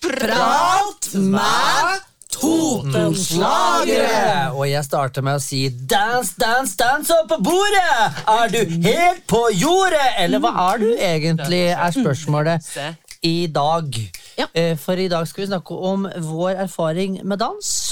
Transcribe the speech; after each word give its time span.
Prat 0.00 1.14
med 1.14 2.00
Totenslagere! 2.32 4.52
Og 4.52 4.68
jeg 4.68 4.84
starter 4.84 5.24
med 5.24 5.38
å 5.38 5.40
si 5.40 5.62
dans, 5.88 6.34
dans, 6.36 6.76
dans 6.76 7.10
opp 7.16 7.30
på 7.32 7.38
bordet! 7.48 8.20
Er 8.28 8.52
du 8.52 8.60
helt 8.84 9.24
på 9.30 9.40
jordet, 9.56 10.10
eller 10.20 10.38
hva 10.44 10.52
er 10.68 10.78
du 10.84 10.90
egentlig, 10.92 11.62
er 11.72 11.96
spørsmålet 11.96 12.68
i 13.24 13.46
dag. 13.48 13.88
Eh, 14.52 14.76
For 14.76 15.00
i 15.00 15.08
dag 15.08 15.24
skal 15.28 15.46
vi 15.46 15.50
snakke 15.54 15.74
om 15.74 16.04
vår 16.28 16.50
erfaring 16.66 17.22
med 17.24 17.38
dans. 17.40 17.85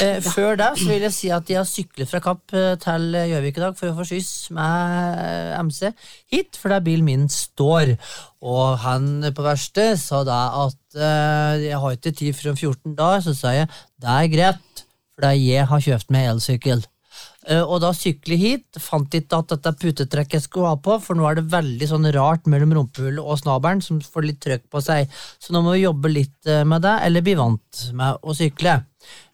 Eh, 0.00 0.20
Før 0.24 0.56
det 0.56 0.70
så 0.80 0.86
vil 0.88 1.04
jeg 1.04 1.14
si 1.14 1.28
at 1.34 1.50
jeg 1.50 1.58
har 1.58 1.68
syklet 1.68 2.08
fra 2.10 2.20
Kapp 2.24 2.54
eh, 2.56 2.74
til 2.80 3.16
Gjøvik 3.28 3.58
i 3.58 3.62
dag 3.64 3.76
for 3.78 3.90
å 3.90 3.96
få 3.98 4.06
skyss 4.08 4.30
med 4.56 5.18
eh, 5.20 5.58
MC 5.60 5.90
hit, 6.32 6.56
for 6.58 6.72
der 6.72 6.84
bilen 6.84 7.06
min 7.06 7.26
står. 7.32 7.94
Og 8.42 8.78
han 8.82 9.26
på 9.34 9.44
verkstedet 9.44 10.00
sa 10.00 10.22
da 10.26 10.40
at 10.64 10.96
eh, 10.96 11.66
jeg 11.68 11.82
har 11.82 11.98
ikke 11.98 12.14
tid 12.22 12.38
for 12.38 12.54
om 12.54 12.58
14 12.58 12.96
dager, 12.98 13.26
så 13.26 13.36
sa 13.36 13.54
jeg 13.58 13.68
det 14.02 14.16
er 14.16 14.32
greit, 14.32 14.84
for 15.12 15.28
jeg 15.36 15.68
har 15.68 15.86
kjøpt 15.88 16.14
meg 16.14 16.30
elsykkel. 16.32 16.86
Eh, 17.50 17.58
og 17.62 17.80
da 17.82 17.90
sykle 17.96 18.36
hit, 18.38 18.78
fant 18.78 19.10
ikke 19.18 19.40
at 19.42 19.50
dette 19.56 19.72
putetrekket 19.80 20.36
jeg 20.38 20.44
skulle 20.44 20.70
ha 20.70 20.76
på, 20.78 20.94
for 21.02 21.18
nå 21.18 21.26
er 21.26 21.40
det 21.40 21.48
veldig 21.50 21.88
sånn 21.90 22.06
rart 22.14 22.46
mellom 22.50 22.74
rumpehullet 22.78 23.18
og 23.24 23.40
snabelen, 23.40 23.82
som 23.82 23.98
får 24.04 24.28
litt 24.28 24.38
trøkk 24.44 24.68
på 24.70 24.82
seg. 24.84 25.10
Så 25.42 25.54
nå 25.54 25.62
må 25.64 25.74
vi 25.74 25.82
jobbe 25.82 26.12
litt 26.12 26.46
eh, 26.50 26.62
med 26.68 26.84
det, 26.86 26.94
eller 27.08 27.26
bli 27.26 27.34
vant 27.40 27.82
med 27.98 28.22
å 28.22 28.36
sykle. 28.38 28.76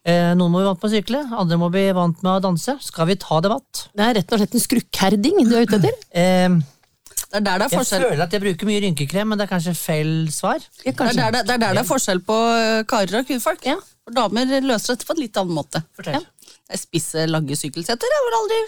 Eh, 0.08 0.32
noen 0.38 0.54
må 0.54 0.62
bli 0.62 0.70
vant 0.70 0.80
med 0.80 0.88
å 0.88 0.94
sykle, 0.94 1.22
andre 1.42 1.60
må 1.60 1.68
bli 1.74 1.84
vant 1.92 2.24
med 2.24 2.32
å 2.38 2.42
danse. 2.48 2.78
Skal 2.86 3.10
vi 3.10 3.18
ta 3.20 3.42
debatt? 3.44 3.84
Det 3.92 4.06
er 4.06 4.18
rett 4.22 4.32
og 4.32 4.40
slett 4.40 4.56
en 4.56 4.64
skrukkerding 4.64 5.44
du 5.44 5.54
er 5.58 5.68
ute 5.68 5.80
etter. 5.82 6.02
Eh, 6.24 6.48
Det 7.28 7.42
er 7.42 7.44
der 7.44 7.60
det 7.60 7.66
er 7.68 7.82
jeg 7.84 8.00
føler 8.08 8.22
at 8.24 8.32
jeg 8.32 8.40
bruker 8.40 8.68
mye 8.70 8.80
rynkekrem, 8.80 9.28
men 9.28 9.36
det 9.36 9.44
er 9.44 9.50
kanskje 9.50 9.74
feil 9.76 10.30
svar. 10.32 10.62
Ja, 10.86 10.94
det 10.96 11.10
er 11.10 11.18
der 11.18 11.34
det, 11.34 11.42
det 11.44 11.54
er 11.58 11.60
der 11.66 11.74
det 11.76 11.82
er 11.82 11.88
forskjell 11.90 12.22
på 12.24 12.36
karer 12.88 13.18
og 13.20 13.26
kvinnfolk. 13.28 13.66
Ja. 13.68 13.74
For 14.08 14.16
damer 14.16 14.48
løser 14.64 14.94
dette 14.94 15.04
på 15.04 15.12
en 15.12 15.20
litt 15.20 15.36
annen 15.36 15.52
måte. 15.52 15.82
Fortell. 15.92 16.16
Jeg 16.16 16.24
Spisse, 16.76 17.26
lange 17.30 17.56
sykkelsetter. 17.56 18.06
Jeg 18.12 18.26
var 18.26 18.38
aldri 18.42 18.58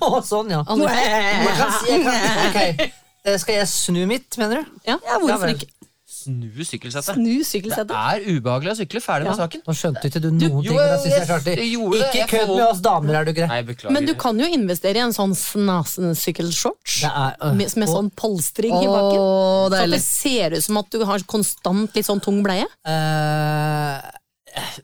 Å, 0.00 0.22
sånn, 0.24 0.50
ja. 0.50 0.62
Aldri. 0.66 0.92
Jeg 0.94 1.56
kan 1.58 1.72
si, 1.80 1.90
jeg 1.90 2.04
kan, 2.06 2.14
ok. 2.50 2.92
Eh, 3.26 3.36
Skal 3.42 3.54
jeg 3.60 3.66
snu 3.68 4.06
mitt, 4.06 4.36
mener 4.38 4.62
du? 4.62 4.76
Ja. 4.86 4.96
Ja, 5.04 5.18
hvorfor 5.18 5.46
vel. 5.46 5.56
ikke? 5.56 5.66
Snu 6.06 6.64
sykkelsettet. 6.66 7.14
Snu 7.14 7.42
Det 7.42 7.94
er 7.94 8.22
ubehagelig 8.26 8.72
å 8.72 8.76
sykle. 8.80 9.00
Ferdig 9.02 9.26
med 9.28 9.36
saken. 9.38 9.62
Nå 9.66 9.74
skjønte 9.78 10.06
ikke 10.08 10.20
du 10.22 10.28
noen 10.30 10.40
jo, 10.40 10.62
ting. 10.62 10.76
men 10.78 10.88
det 10.90 11.00
synes 11.02 11.14
jeg 11.18 11.44
jeg- 11.44 11.58
jeg 11.58 11.70
gjorde 11.76 11.98
det. 11.98 12.06
Ikke 12.08 12.18
Jeg 12.18 12.28
kødd 12.30 12.46
får- 12.48 12.56
med 12.56 12.66
oss 12.66 12.80
damer, 12.80 13.14
er 13.20 13.24
du 13.24 13.32
grei? 13.32 13.46
Nei, 13.46 13.62
beklager. 13.62 13.92
Men 13.92 14.06
du 14.06 14.14
kan 14.14 14.38
jo 14.38 14.46
investere 14.46 14.96
i 14.96 14.98
en 15.06 15.12
sånn 15.12 15.34
snasensykkelsshorts. 15.36 17.00
Det 17.02 17.10
er, 17.10 17.36
øh, 17.42 17.54
Med, 17.54 17.76
med 17.76 17.88
og- 17.88 17.94
sånn 17.94 18.10
polstring 18.16 18.72
i 18.74 18.86
bakken. 18.86 19.18
Åh, 19.18 19.68
Så 19.68 19.72
at 19.74 19.80
deilig. 19.82 19.90
det 19.92 20.02
ser 20.02 20.50
ut 20.56 20.62
som 20.64 20.76
at 20.78 20.90
du 20.90 21.04
har 21.04 21.18
konstant 21.20 21.94
litt 21.94 22.06
sånn 22.06 22.22
tung 22.22 22.42
bleie. 22.42 22.66
Eh, 22.86 24.00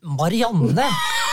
Marianne! 0.03 0.91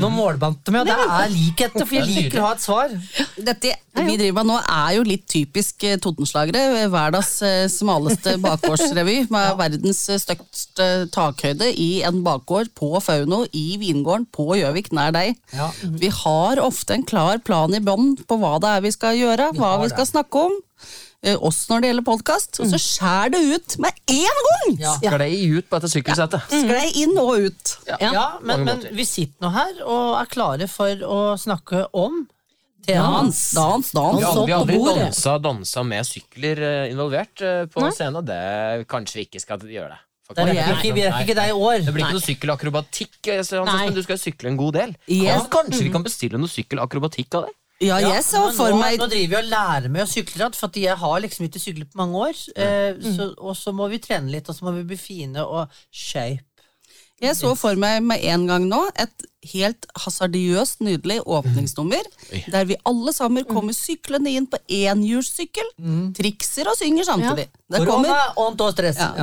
Nå 0.00 0.10
målbandt 0.10 0.70
meg, 0.74 0.82
og 0.82 0.90
det 0.90 0.94
er 0.98 1.32
likhet. 1.32 1.74
for 1.78 1.94
jeg 1.94 2.08
liker 2.08 2.40
å 2.40 2.46
ha 2.48 2.54
et 2.56 2.64
svar. 2.64 2.94
Dette 3.36 3.74
vi 3.94 4.16
driver 4.18 4.40
med 4.40 4.48
nå, 4.50 4.56
er 4.58 4.96
jo 4.96 5.04
litt 5.06 5.24
typisk 5.30 5.84
eh, 5.86 5.98
Totenslagere. 6.02 6.88
Hverdags 6.90 7.30
eh, 7.46 7.66
smaleste 7.70 8.34
bakgårdsrevy 8.44 9.20
med 9.30 9.54
verdens 9.60 10.02
eh, 10.10 10.18
største 10.18 10.88
takhøyde 11.14 11.70
i 11.70 12.02
en 12.06 12.24
bakgård 12.26 12.72
på 12.74 12.90
Fauno 13.04 13.44
i 13.54 13.78
vingården 13.80 14.26
på 14.34 14.58
Gjøvik, 14.58 14.90
nær 14.96 15.14
deg. 15.14 15.38
Vi 16.02 16.10
har 16.10 16.62
ofte 16.62 16.98
en 16.98 17.06
klar 17.06 17.38
plan 17.46 17.74
i 17.74 17.82
bånn 17.84 18.16
på 18.26 18.38
hva 18.42 18.56
det 18.62 18.74
er 18.74 18.84
vi 18.84 18.94
skal 18.94 19.18
gjøre, 19.20 19.52
hva 19.58 19.76
vi 19.84 19.92
skal 19.94 20.10
snakke 20.10 20.46
om. 20.50 20.58
Eh, 21.24 21.38
Oss 21.40 21.64
når 21.70 21.82
det 21.82 21.90
gjelder 21.90 22.06
podkast. 22.06 22.60
Og 22.62 22.70
så 22.70 22.80
skjær 22.80 23.32
det 23.34 23.40
ut 23.48 23.78
med 23.82 23.98
én 24.12 24.42
gang! 24.48 24.76
Ja. 24.82 24.94
Sklei 25.00 25.32
ut 25.56 25.70
på 25.70 25.80
dette 25.80 25.90
sykkelsettet. 25.92 26.46
Sklei 26.52 26.86
inn 27.02 27.16
og 27.20 27.48
ut. 27.48 27.74
Ja. 27.88 27.98
Ja, 28.04 28.28
men, 28.44 28.64
men 28.68 28.86
vi 28.94 29.08
sitter 29.08 29.48
nå 29.48 29.52
her 29.56 29.82
og 29.84 30.14
er 30.20 30.30
klare 30.30 30.70
for 30.70 31.04
å 31.08 31.20
snakke 31.40 31.88
om 31.96 32.24
Dans, 32.84 33.52
dans, 33.56 33.92
dans. 33.96 34.20
Ja, 34.20 34.44
vi 34.44 34.52
har 34.52 34.60
aldri 34.60 34.76
dansa, 34.76 35.38
dansa 35.40 35.82
med 35.88 36.04
sykler 36.04 36.60
eh, 36.60 36.90
involvert 36.92 37.40
eh, 37.40 37.62
på 37.72 37.80
Nei. 37.80 37.92
scenen. 37.96 38.18
og 38.20 38.26
Det 38.28 38.84
kanskje 38.90 39.22
vi 39.22 39.24
ikke 39.24 39.40
skal 39.40 39.64
gjøre 39.64 39.94
det. 39.94 40.00
Det 40.34 40.40
er 40.40 40.50
faktisk. 40.50 40.84
ikke, 40.84 40.94
vi 40.96 41.02
ikke 41.04 41.36
deg 41.36 41.50
i 41.50 41.56
år. 41.56 41.82
Det 41.84 41.92
blir 41.92 42.06
ikke 42.06 42.16
noe 42.16 42.24
sykkelakrobatikk, 42.24 43.18
men 43.68 43.96
du 43.96 44.00
skal 44.04 44.20
sykle 44.20 44.52
en 44.52 44.56
god 44.56 44.76
del. 44.78 44.94
Yes. 45.04 45.26
Ja, 45.26 45.36
kanskje 45.52 45.82
vi 45.84 45.92
kan 45.92 46.04
bestille 46.06 46.40
noe 46.40 46.48
sykkelakrobatikk 46.48 47.36
av 47.40 47.48
det? 47.48 47.56
Ja, 47.84 47.98
jeg 48.00 48.24
så 48.26 48.46
for 48.56 48.72
nå, 48.72 48.80
meg 48.80 48.98
nå 49.00 49.08
driver 49.10 49.34
vi 49.34 49.40
og 49.40 49.50
lærer 49.52 49.92
meg 49.92 50.06
å 50.06 50.10
sykle 50.10 50.48
for 50.56 50.70
at 50.70 50.80
jeg 50.80 50.96
har 51.02 51.20
liksom 51.24 51.46
ikke 51.48 51.62
syklet 51.62 51.92
på 51.92 52.00
mange 52.00 52.24
år. 52.30 52.40
Eh, 52.56 52.98
så, 53.16 53.30
og 53.38 53.56
så 53.58 53.74
må 53.76 53.88
vi 53.92 54.00
trene 54.02 54.32
litt, 54.32 54.48
og 54.48 54.56
så 54.56 54.66
må 54.66 54.74
vi 54.78 54.86
bli 54.92 54.98
fine 55.00 55.44
og 55.44 55.72
shape. 55.92 56.44
Jeg 57.22 57.36
så 57.38 57.52
for 57.56 57.78
meg 57.78 58.02
med 58.04 58.24
en 58.26 58.48
gang 58.50 58.64
nå 58.68 58.80
et 59.00 59.28
helt 59.52 59.86
hasardiøst 60.04 60.80
nydelig 60.84 61.20
åpningsnummer, 61.26 62.06
der 62.54 62.64
vi 62.70 62.76
alle 62.88 63.12
sammen 63.16 63.44
kommer 63.48 63.76
syklende 63.76 64.32
inn 64.32 64.46
på 64.50 64.58
enhjulssykkel, 64.68 65.68
trikser 66.16 66.70
og 66.70 66.78
synger 66.80 67.04
samtidig. 67.08 67.48
Det 67.74 67.80
kommer, 67.88 68.08
ja, 68.12 68.26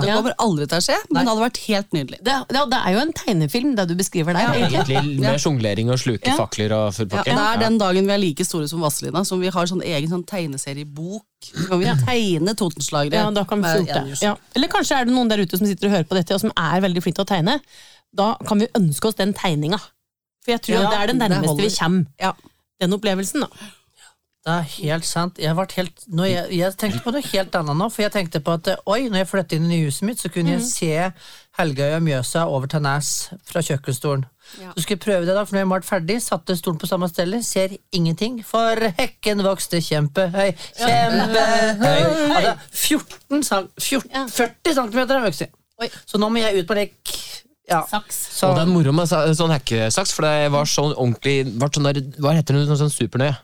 det 0.01 0.13
kommer 0.15 0.33
aldri 0.41 0.65
til 0.67 0.79
å 0.79 0.83
skje, 0.83 0.95
men 1.11 1.21
det 1.21 1.29
hadde 1.31 1.43
vært 1.45 1.59
helt 1.67 1.93
nydelig. 1.95 2.17
Det, 2.25 2.37
det, 2.51 2.63
det 2.73 2.79
er 2.81 2.95
jo 2.95 3.01
en 3.05 3.13
tegnefilm, 3.15 3.73
det 3.77 3.85
du 3.91 3.93
beskriver 3.99 4.35
der. 4.35 4.49
Ja, 4.49 4.67
Egentlig 4.67 5.19
med 5.21 5.39
sjonglering 5.43 5.91
og 5.93 5.99
sluke 6.01 6.31
Ja. 6.31 6.35
fakler 6.39 6.73
og 6.75 6.87
full 6.97 7.07
Ja, 7.07 7.21
pakke. 7.21 7.35
det 7.37 7.45
er 7.47 7.61
den 7.61 7.77
dagen 7.81 8.09
vi 8.09 8.15
er 8.15 8.21
like 8.21 8.45
store 8.47 8.67
som 8.67 8.81
Vazelina, 8.83 9.23
som 9.27 9.39
vi 9.39 9.51
har 9.53 9.69
sånn 9.69 9.83
egen 9.85 10.09
sånn 10.11 10.25
tegneseriebok. 10.27 11.23
Så 11.41 11.67
kan 11.69 11.79
vi 11.81 11.93
tegne 12.05 12.53
Totenslagere 12.57 13.21
Ja, 13.23 13.29
da 13.33 13.45
kan 13.49 13.63
vi 13.63 13.71
det. 13.87 14.17
Ja. 14.21 14.35
Eller 14.55 14.69
kanskje 14.69 14.99
er 14.99 15.05
det 15.09 15.15
noen 15.15 15.29
der 15.31 15.41
ute 15.41 15.57
som 15.57 15.65
sitter 15.69 15.87
og 15.89 15.95
hører 15.95 16.09
på 16.09 16.17
dette, 16.19 16.35
og 16.35 16.43
som 16.43 16.51
er 16.57 16.83
veldig 16.83 17.01
flink 17.05 17.17
til 17.17 17.25
å 17.25 17.31
tegne. 17.31 17.59
Da 18.13 18.33
kan 18.47 18.59
vi 18.59 18.67
ønske 18.77 19.07
oss 19.07 19.15
den 19.17 19.33
tegninga. 19.37 19.79
For 20.43 20.51
jeg 20.55 20.61
tror 20.65 20.75
Ja, 20.79 20.89
det 20.89 20.99
er 21.01 21.11
det 21.13 21.19
nærmeste 21.21 21.57
det 21.57 21.69
vi 21.71 21.77
kommer 21.79 22.05
Ja. 22.19 22.31
den 22.81 22.93
opplevelsen. 22.97 23.41
da. 23.45 23.47
Det 24.41 24.49
er 24.57 24.61
helt 24.81 25.05
sant. 25.05 25.37
Jeg, 25.37 25.53
ble 25.53 25.67
helt, 25.75 25.99
jeg, 26.17 26.45
jeg 26.57 26.73
tenkte 26.81 27.03
på 27.05 27.11
noe 27.13 27.21
helt 27.21 27.55
annet 27.59 27.77
nå. 27.77 27.89
For 27.93 28.01
jeg 28.01 28.11
tenkte 28.15 28.39
på 28.41 28.55
at 28.57 28.71
oi, 28.89 29.03
når 29.07 29.19
jeg 29.21 29.27
flyttet 29.29 29.53
inn 29.59 29.69
i 29.69 29.83
huset 29.83 30.01
mitt, 30.07 30.17
så 30.23 30.31
kunne 30.33 30.55
jeg 30.55 30.63
se 30.65 31.11
Helgøy 31.59 31.91
og 31.99 32.01
Mjøsa 32.07 32.47
over 32.49 32.65
til 32.71 32.81
Nes 32.81 33.11
fra 33.45 33.61
kjøkkenstolen. 33.61 34.25
Ja. 34.57 34.71
Så 34.73 34.81
skulle 34.81 34.97
jeg 34.97 35.03
prøve 35.05 35.27
det, 35.29 35.35
da, 35.37 35.43
for 35.45 35.53
når 35.53 35.61
jeg 35.61 35.69
var 35.69 35.85
ferdig, 35.85 36.17
satte 36.25 36.57
stolen 36.57 36.79
på 36.81 36.89
samme 36.89 37.07
sted, 37.11 37.37
ser 37.45 37.77
ingenting. 37.93 38.41
For 38.45 38.81
hekken 38.97 39.43
vokste 39.45 39.77
kjempehøy, 39.77 40.55
kjempehøy. 40.81 42.01
Ja, 42.41 42.55
14, 42.71 43.43
cm 43.45 43.69
14 43.77 44.29
40 44.29 44.73
cm 44.73 45.03
har 45.05 45.25
vokst. 45.27 45.45
Så 46.09 46.17
nå 46.17 46.29
må 46.33 46.41
jeg 46.41 46.63
ut 46.63 46.67
på 46.69 46.77
lek. 46.81 47.13
Ja. 47.69 47.83
Saks. 47.87 48.17
Så, 48.33 48.49
Og 48.49 48.57
det 48.57 48.63
er 48.65 48.71
moro 48.71 48.91
med 48.95 49.07
sånn 49.11 49.53
hekkesaks, 49.53 50.13
for 50.15 50.25
det 50.25 50.49
var 50.53 50.67
sånn 50.69 50.95
ordentlig 50.95 51.53
var 51.61 51.69
sånn 51.73 51.87
der, 51.87 52.01
Hva 52.19 52.33
heter 52.35 52.57
det? 52.57 52.65
Sånn, 52.71 52.79
sånn 52.85 52.93
supernøye? 52.93 53.37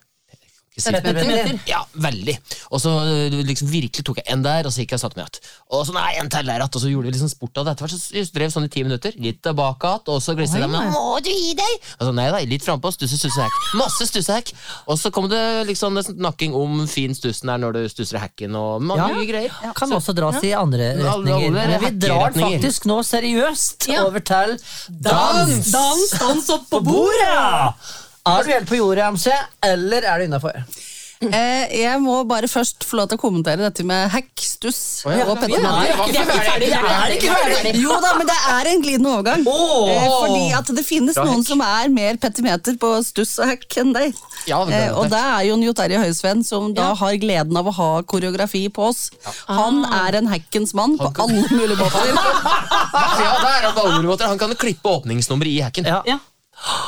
Ja, 1.68 1.82
veldig. 1.94 2.38
Og 2.72 2.82
så 2.82 2.92
øh, 3.04 3.38
liksom 3.48 3.70
virkelig 3.72 4.06
tok 4.06 4.20
jeg 4.22 4.28
en 4.34 4.44
der, 4.46 4.68
og 4.68 4.74
så 4.74 4.84
gikk 4.84 4.94
jeg 4.94 5.00
og 5.00 5.04
satte 5.06 5.18
meg 5.20 5.28
igjen. 5.28 5.52
Og 5.74 5.86
så 5.88 5.96
nei, 5.96 6.12
en 6.22 6.30
til 6.30 6.46
der, 6.52 6.64
og 6.68 6.78
så 6.82 6.92
gjorde 6.92 7.10
vi 7.10 7.14
liksom 7.16 7.32
sport 7.32 7.58
av 7.58 7.66
det. 7.68 7.74
Etter 7.76 7.88
hvert 7.88 7.98
så 7.98 8.24
drev 8.38 8.54
sånn 8.54 8.68
i 8.68 8.72
ti 8.74 8.84
minutter. 8.86 9.18
Litt 9.20 9.42
tilbake 9.46 9.92
igjen, 9.92 10.12
og 10.14 10.22
så 10.24 10.36
gliste 10.38 10.60
jeg 10.62 10.70
med 10.70 10.92
'Må 10.94 11.18
du 11.24 11.30
gi 11.32 11.54
deg?' 11.58 11.80
Og 12.00 12.08
så 12.08 12.14
nei 12.14 12.28
da, 12.32 12.40
litt 12.46 12.64
frampå. 12.66 12.92
Stusse, 12.94 13.18
stusse, 13.18 13.42
hekk. 13.42 13.58
Masse 13.82 14.08
stussehekk. 14.08 14.54
Og 14.88 14.98
så 14.98 15.12
kom 15.12 15.28
det 15.30 15.44
liksom 15.68 15.98
snakking 16.04 16.54
om 16.56 16.88
fin 16.88 17.14
stussen 17.16 17.50
er 17.50 17.58
når 17.58 17.74
du 17.74 17.82
stusser 17.90 18.20
hekken, 18.20 18.56
og 18.56 18.82
mange 18.82 19.08
Ja. 19.10 19.26
greier. 19.32 19.52
Ja. 19.64 19.74
kan 19.74 19.90
også 19.92 20.14
dras 20.16 20.42
i 20.44 20.52
andre 20.54 20.94
Alle- 20.94 21.10
alle 21.10 21.32
retninger. 21.32 21.52
Men 21.52 21.80
vi 21.82 22.08
drar 22.08 22.32
faktisk 22.34 22.86
nå 22.86 23.02
seriøst 23.04 23.88
Ja. 23.88 24.04
over 24.06 24.20
til 24.20 24.58
dans! 24.90 25.72
Dans, 25.72 26.10
dans 26.20 26.50
opp 26.50 26.70
på 26.70 26.80
bordet! 26.84 27.74
Er 28.28 28.44
du 28.44 28.54
helt 28.54 28.70
på 28.70 28.80
jordet, 28.80 29.08
MC, 29.16 29.32
eller 29.66 30.08
er 30.08 30.20
du 30.20 30.28
innafor? 30.28 30.64
Eh, 31.18 31.72
jeg 31.82 31.98
må 32.04 32.20
bare 32.30 32.46
først 32.46 32.86
få 32.86 33.00
lov 33.00 33.08
til 33.10 33.18
å 33.18 33.22
kommentere 33.22 33.64
dette 33.64 33.82
med 33.88 34.06
hack, 34.14 34.30
stuss 34.38 35.02
ja. 35.02 35.24
og 35.26 35.40
er 35.42 35.48
ferdig. 35.50 36.68
Vi 36.70 36.70
er 36.70 37.14
ikke 37.16 37.32
ferdig. 37.34 37.72
Jo 37.82 37.96
da, 38.04 38.12
men 38.20 38.30
det 38.30 38.36
er 38.54 38.70
en 38.70 38.84
glidende 38.84 39.14
overgang. 39.16 39.48
Oh. 39.50 39.90
Eh, 39.90 40.06
fordi 40.06 40.44
at 40.60 40.70
det 40.78 40.86
finnes 40.86 41.18
Bra 41.18 41.26
noen 41.26 41.42
som 41.48 41.64
er 41.66 41.90
mer 41.94 42.22
petimeter 42.22 42.78
på 42.78 42.94
stuss 43.08 43.34
og 43.42 43.50
hekk 43.50 43.80
enn 43.82 43.96
deg. 43.98 44.22
Ja, 44.46 44.62
det 44.70 44.78
er 44.78 44.92
eh, 44.92 44.94
og 45.00 45.10
det 45.12 45.24
er 45.24 45.42
jo 45.50 45.58
Jo 45.68 45.74
Terje 45.76 46.04
Høisveen 46.04 46.46
som 46.46 46.70
da 46.78 46.92
har 46.96 47.18
gleden 47.20 47.58
av 47.58 47.68
å 47.68 47.76
ha 47.80 47.90
koreografi 48.06 48.68
på 48.74 48.86
oss. 48.92 49.08
Han 49.50 49.82
er 49.90 50.22
en 50.22 50.30
hekkens 50.30 50.78
mann 50.78 51.00
på 51.02 51.10
alle 51.26 51.48
mulige 51.50 51.82
måter. 51.82 52.14
Ja, 53.18 53.34
det 53.42 53.50
er 53.50 53.66
han 53.66 53.74
på 53.76 53.84
alle 53.88 54.06
måter. 54.06 54.30
Han 54.30 54.40
kan 54.40 54.54
klippe 54.60 54.90
åpningsnummeret 55.00 55.50
i 55.50 55.62
hekken. 55.66 55.90
Ja. 55.90 56.20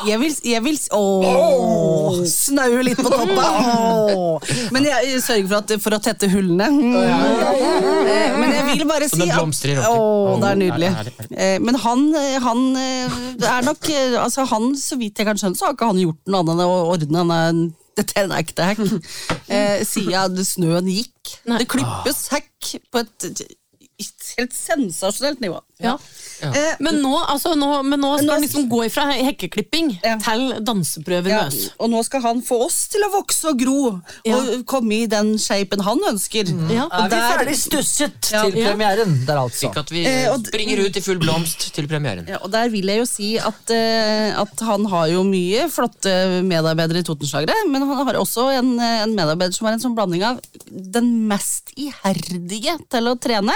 Jeg 0.07 0.17
vil, 0.17 0.33
jeg 0.49 0.63
vil 0.65 0.77
Åh, 0.97 2.19
snaue 2.27 2.81
litt 2.83 2.97
på 2.99 3.11
toppen. 3.11 3.37
Åh. 3.37 4.47
Men 4.73 4.87
jeg, 4.87 5.19
sørger 5.23 5.45
for, 5.51 5.57
at, 5.61 5.73
for 5.83 5.95
å 5.95 5.99
tette 6.03 6.29
hullene. 6.31 6.69
Eh, 8.09 8.37
Men 8.39 8.55
jeg 8.55 8.65
vil 8.71 8.85
bare 8.89 9.09
si 9.11 9.27
at 9.29 9.37
Å. 9.85 10.39
Det 10.41 10.49
er 10.49 10.59
nydelig. 10.63 10.89
Eh, 11.29 11.57
Men 11.63 11.77
han, 11.83 12.07
eh, 12.17 12.39
han 12.43 12.63
er 12.79 13.67
nok 13.67 13.91
altså 14.23 14.47
han, 14.49 14.71
Så 14.79 14.97
vidt 14.99 15.19
jeg 15.21 15.29
kan 15.29 15.39
skjønne, 15.39 15.59
så 15.59 15.69
har 15.69 15.77
ikke 15.77 15.91
han 15.91 16.01
gjort 16.01 16.19
noe 16.25 16.41
annet 16.43 16.55
enn 16.55 16.65
å 16.65 16.81
ordne 16.95 17.21
denne 17.21 17.69
dette 17.99 18.15
er 18.15 18.29
en 18.29 18.35
ekte 18.37 18.63
hekk. 18.63 18.83
Eh, 19.49 19.81
siden 19.87 20.37
snøen 20.45 20.87
gikk. 20.87 21.33
Nei. 21.49 21.57
Det 21.61 21.67
klippes 21.73 22.27
hekk 22.31 22.75
på 22.93 23.01
et 23.01 23.41
helt 24.37 24.53
sensasjonelt 24.55 25.41
nivå. 25.43 25.59
Ja. 25.79 25.93
Eh, 26.43 26.75
Men 26.79 26.97
nå, 27.03 27.11
altså, 27.27 27.53
nå, 27.55 27.67
men 27.87 27.99
nå 28.03 28.13
skal 28.19 28.29
han 28.33 28.41
liksom 28.43 28.65
gå 28.71 28.81
ifra 28.87 29.05
hekkeklipping 29.15 29.89
Ja. 30.03 30.17
til 30.23 30.53
danseprøve 30.63 31.27
Ja, 31.31 31.43
løs. 31.47 31.69
og 31.79 31.89
nå 31.91 32.03
skal 32.03 32.21
han 32.21 32.41
få 32.41 32.61
oss 32.65 32.87
til 32.91 33.03
å 33.03 33.09
vokse 33.13 33.49
og 33.51 33.59
gro, 33.59 34.01
Ja. 34.25 34.37
og 34.37 34.65
komme 34.65 35.03
i 35.03 35.05
den 35.07 35.37
shapen 35.37 35.79
han 35.83 35.99
ønsker. 36.11 36.47
Ja. 36.71 36.87
Er 36.91 37.09
vi 37.09 37.15
ferdig 37.15 37.55
stusset 37.59 38.31
Ja. 38.31 38.43
til 38.43 38.51
premieren 38.63 39.25
der, 39.25 39.37
altså? 39.37 39.67
Slik 39.69 39.77
at 39.77 39.89
vi 39.91 40.05
Eh, 40.05 40.31
og 40.33 40.45
springer 40.47 40.79
ut 40.85 40.95
i 40.97 41.01
full 41.01 41.19
blomst 41.19 41.71
til 41.73 41.87
premieren. 41.87 42.27
Ja, 42.27 42.37
og 42.41 42.51
der 42.51 42.69
vil 42.69 42.85
jeg 42.87 42.99
jo 42.99 43.05
si 43.05 43.37
at, 43.37 43.69
eh, 43.69 44.33
at 44.39 44.59
han 44.59 44.85
har 44.85 45.07
jo 45.07 45.23
mye 45.23 45.69
flotte 45.69 46.41
medarbeidere 46.43 46.99
i 46.99 47.03
Totenslagere, 47.03 47.67
men 47.67 47.81
han 47.87 48.05
har 48.07 48.13
også 48.15 48.49
en, 48.57 48.79
eh, 48.79 49.03
en 49.03 49.15
medarbeider 49.15 49.53
som 49.53 49.67
er 49.67 49.73
en 49.73 49.79
sånn 49.79 49.95
blanding 49.95 50.23
av 50.23 50.39
den 50.71 51.27
mest 51.27 51.71
iherdige 51.77 52.77
til 52.89 53.03
å 53.07 53.19
trene 53.19 53.53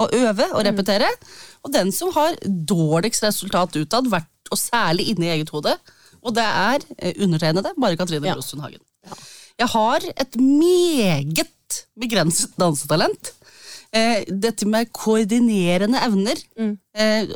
og 0.00 0.14
øve 0.16 0.46
og 0.56 0.64
repetere, 0.66 1.08
og 1.62 1.72
den 1.74 1.92
som 1.92 2.12
har 2.16 2.36
dårligst 2.68 3.24
resultat 3.26 3.76
utad, 3.76 4.08
og 4.50 4.58
særlig 4.58 5.10
inni 5.12 5.28
eget 5.30 5.50
hode. 5.52 5.76
Og 6.20 6.34
det 6.36 6.44
er 6.44 6.78
eh, 6.98 7.14
undertegnede, 7.24 7.72
bare 7.80 7.96
Katrine 8.00 8.26
Ja. 8.28 8.34
Brostuen 8.36 8.62
Hagen. 8.64 8.80
Jeg 9.60 9.68
har 9.68 10.00
et 10.20 10.36
meget 10.40 11.84
begrenset 12.00 12.56
dansetalent. 12.60 13.32
Eh, 13.92 14.22
dette 14.28 14.66
med 14.68 14.88
koordinerende 14.92 15.98
evner. 16.06 16.40
Eh, 16.96 17.28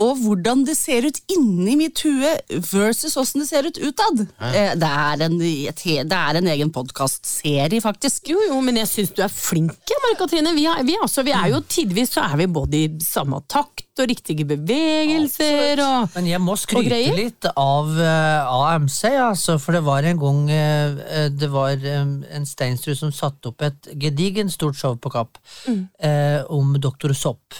og 0.00 0.20
hvordan 0.22 0.64
det 0.64 0.76
ser 0.78 1.06
ut 1.08 1.18
inni 1.32 1.76
mitt 1.78 2.00
hue 2.06 2.32
versus 2.70 3.16
hvordan 3.16 3.42
det 3.44 3.48
ser 3.50 3.68
ut 3.68 3.80
utad. 3.80 4.24
Eh, 4.50 4.72
det, 4.80 4.90
er 4.90 5.24
en, 5.26 5.36
et 5.40 5.84
det 6.08 6.20
er 6.20 6.40
en 6.40 6.50
egen 6.54 6.72
podkastserie, 6.74 7.82
faktisk. 7.84 8.32
Jo, 8.32 8.40
jo, 8.48 8.60
men 8.64 8.80
jeg 8.80 8.90
syns 8.90 9.14
du 9.16 9.22
er 9.24 9.32
flink, 9.32 9.76
ja, 9.90 10.00
Marie-Katrine. 10.06 10.54
Vi, 10.56 10.66
vi, 10.88 10.96
altså, 11.02 11.24
vi 11.26 11.36
er 11.36 11.52
jo 11.52 11.62
tidvis 11.68 12.14
så 12.16 12.24
er 12.26 12.40
vi 12.40 12.48
både 12.50 12.80
i 12.80 12.88
samme 13.04 13.42
takt 13.50 14.00
og 14.00 14.08
riktige 14.08 14.46
bevegelser 14.48 15.80
og 15.84 16.14
Men 16.16 16.28
jeg 16.30 16.42
må 16.42 16.56
skryte 16.58 17.00
litt 17.16 17.48
av 17.50 17.90
uh, 17.92 18.70
AMC, 18.72 19.00
altså, 19.20 19.58
for 19.60 19.76
det 19.76 19.82
var 19.86 20.06
en 20.08 20.20
gang 20.20 20.40
eh, 20.54 21.00
eh, 21.04 21.28
Det 21.34 21.50
var 21.52 21.76
um, 22.00 22.14
en 22.24 22.46
Steinsrud 22.48 22.98
som 22.98 23.12
satte 23.14 23.52
opp 23.52 23.64
et 23.66 23.90
gedigent 24.00 24.52
stort 24.52 24.78
show 24.78 24.96
på 24.96 25.12
Kapp 25.12 25.38
eh, 25.68 26.40
om 26.48 26.74
Doktor 26.80 27.14
Sopp. 27.16 27.58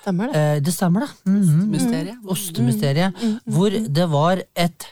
Stemmer 0.00 0.30
det? 0.32 0.40
Eh, 0.40 0.60
det 0.64 0.72
stemmer, 0.74 1.00
det. 1.06 1.30
Mhm. 1.30 1.66
Mysteriet. 1.72 2.18
Ostemysteriet. 2.26 3.14
Hvor 3.46 3.70
det 3.70 4.08
var 4.12 4.42
et 4.56 4.86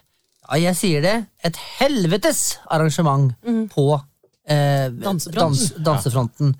Ja, 0.50 0.56
jeg 0.70 0.76
sier 0.78 1.02
det. 1.04 1.16
Et 1.44 1.56
helvetes 1.78 2.58
arrangement 2.72 3.34
på 3.74 4.00
eh, 4.48 4.88
Dansefronten. 4.88 5.34
dans, 5.36 5.72
dansefronten. 5.84 6.54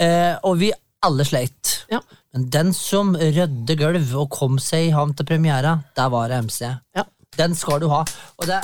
Eh, 0.00 0.36
og 0.42 0.56
vi 0.62 0.70
alle 1.04 1.24
sleit. 1.28 1.74
Ja. 1.92 1.98
Men 2.32 2.46
den 2.50 2.72
som 2.72 3.12
rødde 3.14 3.76
gulv 3.76 4.14
og 4.16 4.30
kom 4.32 4.56
seg 4.58 4.86
i 4.88 4.94
havn 4.96 5.12
til 5.14 5.26
premiera, 5.28 5.74
der 5.96 6.08
var 6.08 6.28
det 6.32 6.38
MC. 6.46 6.60
Ja. 6.96 7.04
Den 7.36 7.54
skal 7.54 7.80
du 7.84 7.88
ha. 7.92 8.00
Og 8.38 8.46
det, 8.48 8.62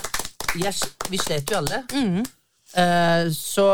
yes, 0.57 0.81
vi 1.11 1.19
slet 1.21 1.51
jo 1.53 1.61
alle. 1.61 1.83
Eh, 2.73 3.29
så 3.37 3.67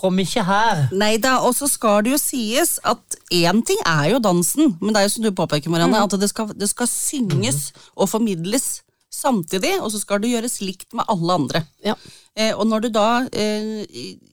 kom 0.00 0.18
ikke 0.22 0.44
her. 0.46 0.86
Nei 0.96 1.14
da, 1.22 1.38
og 1.44 1.54
så 1.56 1.68
skal 1.70 2.04
det 2.06 2.14
jo 2.14 2.20
sies 2.20 2.78
at 2.88 3.18
én 3.36 3.60
ting 3.66 3.80
er 3.84 4.14
jo 4.14 4.22
dansen, 4.24 4.76
men 4.80 4.94
det 4.94 5.02
er 5.02 5.08
jo 5.08 5.14
som 5.16 5.26
du 5.26 5.32
påpeker, 5.36 5.72
Marianne, 5.72 6.00
at 6.02 6.16
det 6.20 6.30
skal, 6.32 6.54
det 6.56 6.70
skal 6.72 6.88
synges 6.90 7.70
og 7.94 8.08
formidles 8.12 8.80
samtidig, 9.10 9.74
og 9.82 9.90
så 9.92 10.00
skal 10.00 10.22
det 10.22 10.32
gjøres 10.32 10.60
likt 10.62 10.94
med 10.96 11.08
alle 11.10 11.36
andre. 11.42 11.64
Ja. 11.84 11.96
Eh, 12.38 12.52
og 12.54 12.66
når 12.70 12.86
du 12.86 12.92
da 12.94 13.08
eh, 13.32 13.82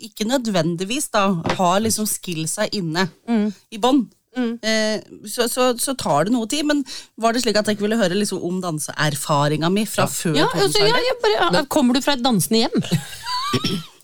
ikke 0.08 0.28
nødvendigvis 0.30 1.10
da 1.14 1.32
har 1.58 1.82
liksom 1.84 2.08
skillsa 2.10 2.70
inne 2.78 3.08
i 3.74 3.82
bånn, 3.82 4.06
eh, 4.38 5.02
så, 5.26 5.48
så, 5.50 5.72
så 5.82 5.98
tar 5.98 6.28
det 6.28 6.36
noe 6.36 6.48
tid. 6.50 6.68
Men 6.70 6.86
var 7.18 7.34
det 7.34 7.44
slik 7.44 7.58
at 7.58 7.68
jeg 7.68 7.78
ikke 7.78 7.88
ville 7.88 8.00
høre 8.00 8.18
liksom 8.20 8.44
om 8.46 8.62
danseerfaringa 8.64 9.72
mi 9.74 9.88
fra 9.90 10.08
før? 10.12 10.38
Ja, 10.38 10.48
altså, 10.54 10.86
ja, 10.86 11.20
bare, 11.26 11.66
Kommer 11.74 11.98
du 11.98 12.04
fra 12.06 12.18
et 12.18 12.26
dansende 12.26 12.68
hjem? 12.68 13.88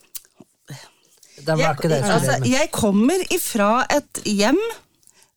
Den 1.47 1.59
var 1.59 1.75
ikke 1.77 1.91
det 1.91 1.99
jeg 2.01 2.15
altså, 2.15 2.37
jeg 2.47 2.71
kommer 2.75 3.27
ifra 3.33 3.71
et 3.91 4.23
hjem 4.27 4.59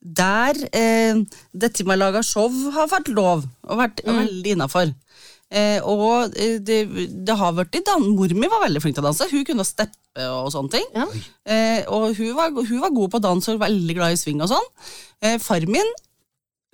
der 0.07 0.59
eh, 0.77 1.19
dette 1.51 1.87
med 1.87 1.99
å 1.99 2.05
lage 2.05 2.23
show 2.27 2.47
har 2.77 2.87
vært 2.93 3.11
lov, 3.11 3.43
og 3.67 3.81
vært 3.81 4.05
veldig 4.07 4.55
innafor. 4.55 4.93
Eh, 5.47 5.79
og 5.87 6.35
eh, 6.43 6.59
det, 6.63 6.81
det 7.27 7.37
har 7.39 7.55
vært 7.55 7.79
i 7.79 7.83
dan 7.87 8.03
Mor 8.17 8.33
mi 8.35 8.49
var 8.51 8.65
veldig 8.65 8.83
flink 8.83 8.97
til 8.97 9.05
å 9.05 9.09
danse. 9.09 9.29
Hun 9.31 9.45
kunne 9.47 9.67
steppe 9.67 10.27
og 10.31 10.51
sånne 10.55 10.73
ting. 10.75 10.87
Ja. 10.95 11.07
Eh, 11.47 11.83
og 11.93 12.17
hun 12.19 12.35
var, 12.39 12.55
hun 12.55 12.83
var 12.83 12.95
god 12.95 13.15
på 13.15 13.23
dans 13.23 13.51
og 13.53 13.63
veldig 13.63 13.99
glad 13.99 14.15
i 14.15 14.21
sving 14.21 14.43
og 14.43 14.51
sånn. 14.51 14.69
Eh, 15.23 15.39
far 15.43 15.67
min 15.71 15.91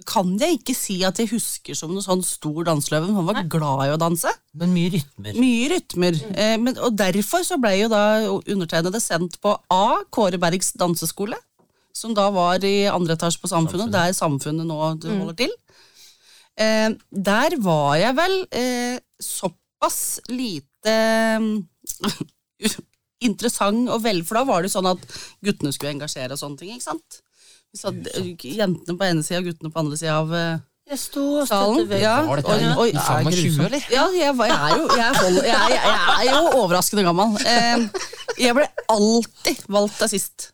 kan 0.09 0.35
jeg 0.41 0.59
ikke 0.59 0.75
si 0.77 0.99
at 1.07 1.19
jeg 1.21 1.31
husker 1.33 1.77
som 1.79 1.93
noe 1.95 2.05
sånn 2.05 2.23
stor 2.27 2.67
danseløve, 2.69 3.13
han 3.17 3.29
var 3.29 3.41
glad 3.51 3.87
i 3.87 3.95
å 3.95 4.01
danse. 4.01 4.31
Men 4.59 4.75
mye 4.75 4.93
rytmer. 4.97 5.39
Mye 5.39 5.71
rytmer. 5.75 6.19
Eh, 6.35 6.57
men, 6.63 6.77
og 6.79 6.97
derfor 6.99 7.45
så 7.47 7.59
ble 7.63 7.75
jo 7.81 7.89
da 7.93 8.03
undertegnede 8.41 9.01
sendt 9.03 9.39
på 9.43 9.55
A. 9.73 9.85
Kåre 10.15 10.41
Bergs 10.43 10.73
danseskole, 10.79 11.39
som 11.97 12.15
da 12.17 12.29
var 12.35 12.65
i 12.65 12.87
andre 12.91 13.19
etasje 13.19 13.43
på 13.43 13.51
Samfunnet, 13.51 13.93
der 13.93 14.15
Samfunnet 14.17 14.69
nå 14.69 14.79
holder 14.79 15.37
til. 15.45 15.53
Eh, 16.61 16.91
der 17.11 17.59
var 17.65 17.97
jeg 18.01 18.17
vel 18.19 18.39
eh, 18.53 18.97
såpass 19.23 20.21
lite 20.33 20.97
interessant 23.23 23.91
og 23.93 24.03
vel, 24.05 24.23
for 24.27 24.41
da 24.41 24.47
var 24.49 24.65
det 24.65 24.73
sånn 24.73 24.89
at 24.91 25.05
guttene 25.45 25.73
skulle 25.75 25.95
engasjere 25.97 26.35
og 26.35 26.43
sånne 26.43 26.61
ting, 26.61 26.75
ikke 26.77 26.91
sant? 26.91 27.23
Så 27.75 27.89
eh, 27.95 28.35
jentene 28.59 28.99
på 28.99 29.07
ene 29.09 29.23
sida 29.25 29.41
og 29.41 29.47
guttene 29.49 29.73
på 29.73 29.81
andre 29.81 29.97
sida 29.97 30.19
av 30.21 30.33
eh, 30.37 30.59
Jeg 30.93 30.99
sto 31.01 31.23
og 31.41 31.47
salen. 31.49 31.79
støtte. 31.87 32.01
Ja, 32.03 32.17
Var 32.27 32.43
dette 32.43 32.53
og- 32.53 32.83
og- 32.83 32.89
i 32.91 32.99
faen 32.99 33.25
meg 33.25 33.35
20, 33.39 33.65
eller? 33.69 33.87
ja, 33.95 34.05
jeg, 34.13 34.37
jeg, 34.37 34.57
er 34.59 34.77
jo, 34.77 34.89
jeg, 34.99 35.15
holder, 35.23 35.47
jeg, 35.49 35.71
jeg, 35.73 35.95
jeg 36.27 36.29
er 36.29 36.37
jo 36.37 36.61
overraskende 36.63 37.05
gammel. 37.07 37.37
Eh, 37.47 37.87
jeg 38.43 38.55
ble 38.59 38.67
alltid 38.93 39.63
valgt 39.73 39.99
til 40.03 40.09
sist. 40.17 40.51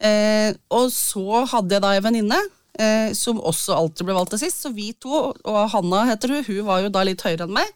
Eh, 0.00 0.50
og 0.74 0.90
så 0.94 1.44
hadde 1.52 1.76
jeg 1.76 1.82
da 1.84 1.92
en 1.96 2.04
venninne 2.08 2.40
eh, 2.80 3.12
som 3.14 3.38
også 3.40 3.76
alltid 3.76 4.08
ble 4.08 4.16
valgt 4.18 4.34
til 4.34 4.42
sist. 4.42 4.64
Så 4.66 4.72
vi 4.74 4.90
to, 4.98 5.22
og 5.44 5.60
Hanna 5.70 6.02
heter 6.10 6.34
hun, 6.34 6.44
hun 6.50 6.66
var 6.66 6.82
jo 6.82 6.90
da 6.90 7.04
litt 7.06 7.22
høyere 7.22 7.46
enn 7.46 7.54
meg. 7.56 7.70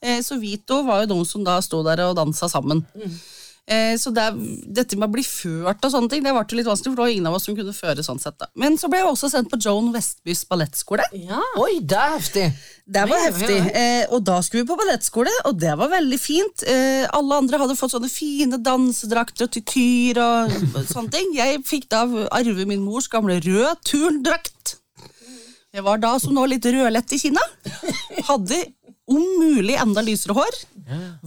Eh, 0.00 0.22
så 0.24 0.38
vi 0.40 0.54
to 0.64 0.80
var 0.86 1.02
jo 1.04 1.10
de 1.12 1.20
som 1.28 1.44
da 1.44 1.58
sto 1.60 1.82
der 1.84 2.00
og 2.08 2.16
dansa 2.16 2.48
sammen. 2.48 2.80
Eh, 2.96 3.20
så 4.00 4.10
det, 4.10 4.24
dette 4.74 4.96
med 4.98 5.06
å 5.06 5.12
bli 5.14 5.22
ført 5.26 5.84
og 5.86 5.92
sånne 5.92 6.10
ting, 6.10 6.24
det 6.24 6.32
ble 6.34 6.58
litt 6.58 6.66
vanskelig, 6.66 6.90
for 6.90 6.98
det 6.98 7.04
var 7.04 7.12
ingen 7.14 7.28
av 7.30 7.36
oss 7.38 7.44
som 7.46 7.54
kunne 7.58 7.74
føre 7.76 8.02
sånn 8.06 8.18
sett. 8.22 8.34
da. 8.40 8.48
Men 8.58 8.74
så 8.80 8.90
ble 8.90 8.98
jeg 8.98 9.10
også 9.12 9.30
sendt 9.30 9.50
på 9.52 9.58
Joan 9.62 9.92
Westbys 9.94 10.42
ballettskole. 10.50 11.06
Ja. 11.14 11.38
Oi, 11.62 11.78
det 11.80 11.98
er 11.98 12.16
heftig! 12.16 12.46
Det 12.90 13.04
var 13.06 13.20
Ja, 13.20 13.22
ja, 13.22 13.30
heftig. 13.30 13.58
Eh, 13.78 14.04
og 14.10 14.24
da 14.26 14.40
skulle 14.42 14.64
vi 14.64 14.70
på 14.72 14.78
ballettskole, 14.80 15.30
og 15.46 15.60
det 15.62 15.76
var 15.78 15.92
veldig 15.92 16.18
fint. 16.18 16.64
Eh, 16.66 17.04
alle 17.14 17.38
andre 17.38 17.60
hadde 17.62 17.76
fått 17.78 17.94
sånne 17.94 18.10
fine 18.10 18.58
dansedrakter 18.66 19.46
og 19.46 19.52
tytyr 19.54 20.18
og 20.24 20.56
sånne 20.94 21.14
ting. 21.14 21.30
Jeg 21.38 21.62
fikk 21.70 21.86
da 21.94 22.02
arve 22.34 22.66
min 22.66 22.82
mors 22.82 23.06
gamle 23.12 23.38
rød 23.44 23.84
turndrakt. 23.86 24.76
Jeg 25.70 25.84
var 25.86 26.00
da 26.02 26.16
som 26.18 26.34
nå 26.34 26.42
litt 26.50 26.66
rødlett 26.66 27.12
i 27.14 27.20
kinna. 27.22 27.42
Hadde 28.26 28.56
om 29.10 29.26
mulig 29.40 29.76
enda 29.80 30.04
lysere 30.06 30.36
hår. 30.36 30.60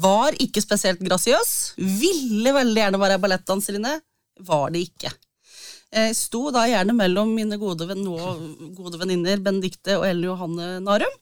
Var 0.05 0.39
ikke 0.43 0.63
spesielt 0.63 1.03
grasiøs. 1.03 1.51
Ville 1.77 2.55
veldig 2.55 2.79
gjerne 2.79 3.01
være 3.01 3.19
ballettdanserinne. 3.23 3.97
Var 4.43 4.73
det 4.73 4.85
ikke. 4.87 5.11
Eh, 5.93 6.09
sto 6.17 6.47
da 6.53 6.65
gjerne 6.69 6.95
mellom 6.97 7.35
mine 7.35 7.59
gode, 7.61 7.85
venn, 7.89 8.01
gode 8.73 8.97
venninner 8.97 9.43
Benedikte 9.45 9.99
og 9.99 10.07
Ellen 10.07 10.31
Johanne 10.31 10.69
Narum. 10.81 11.19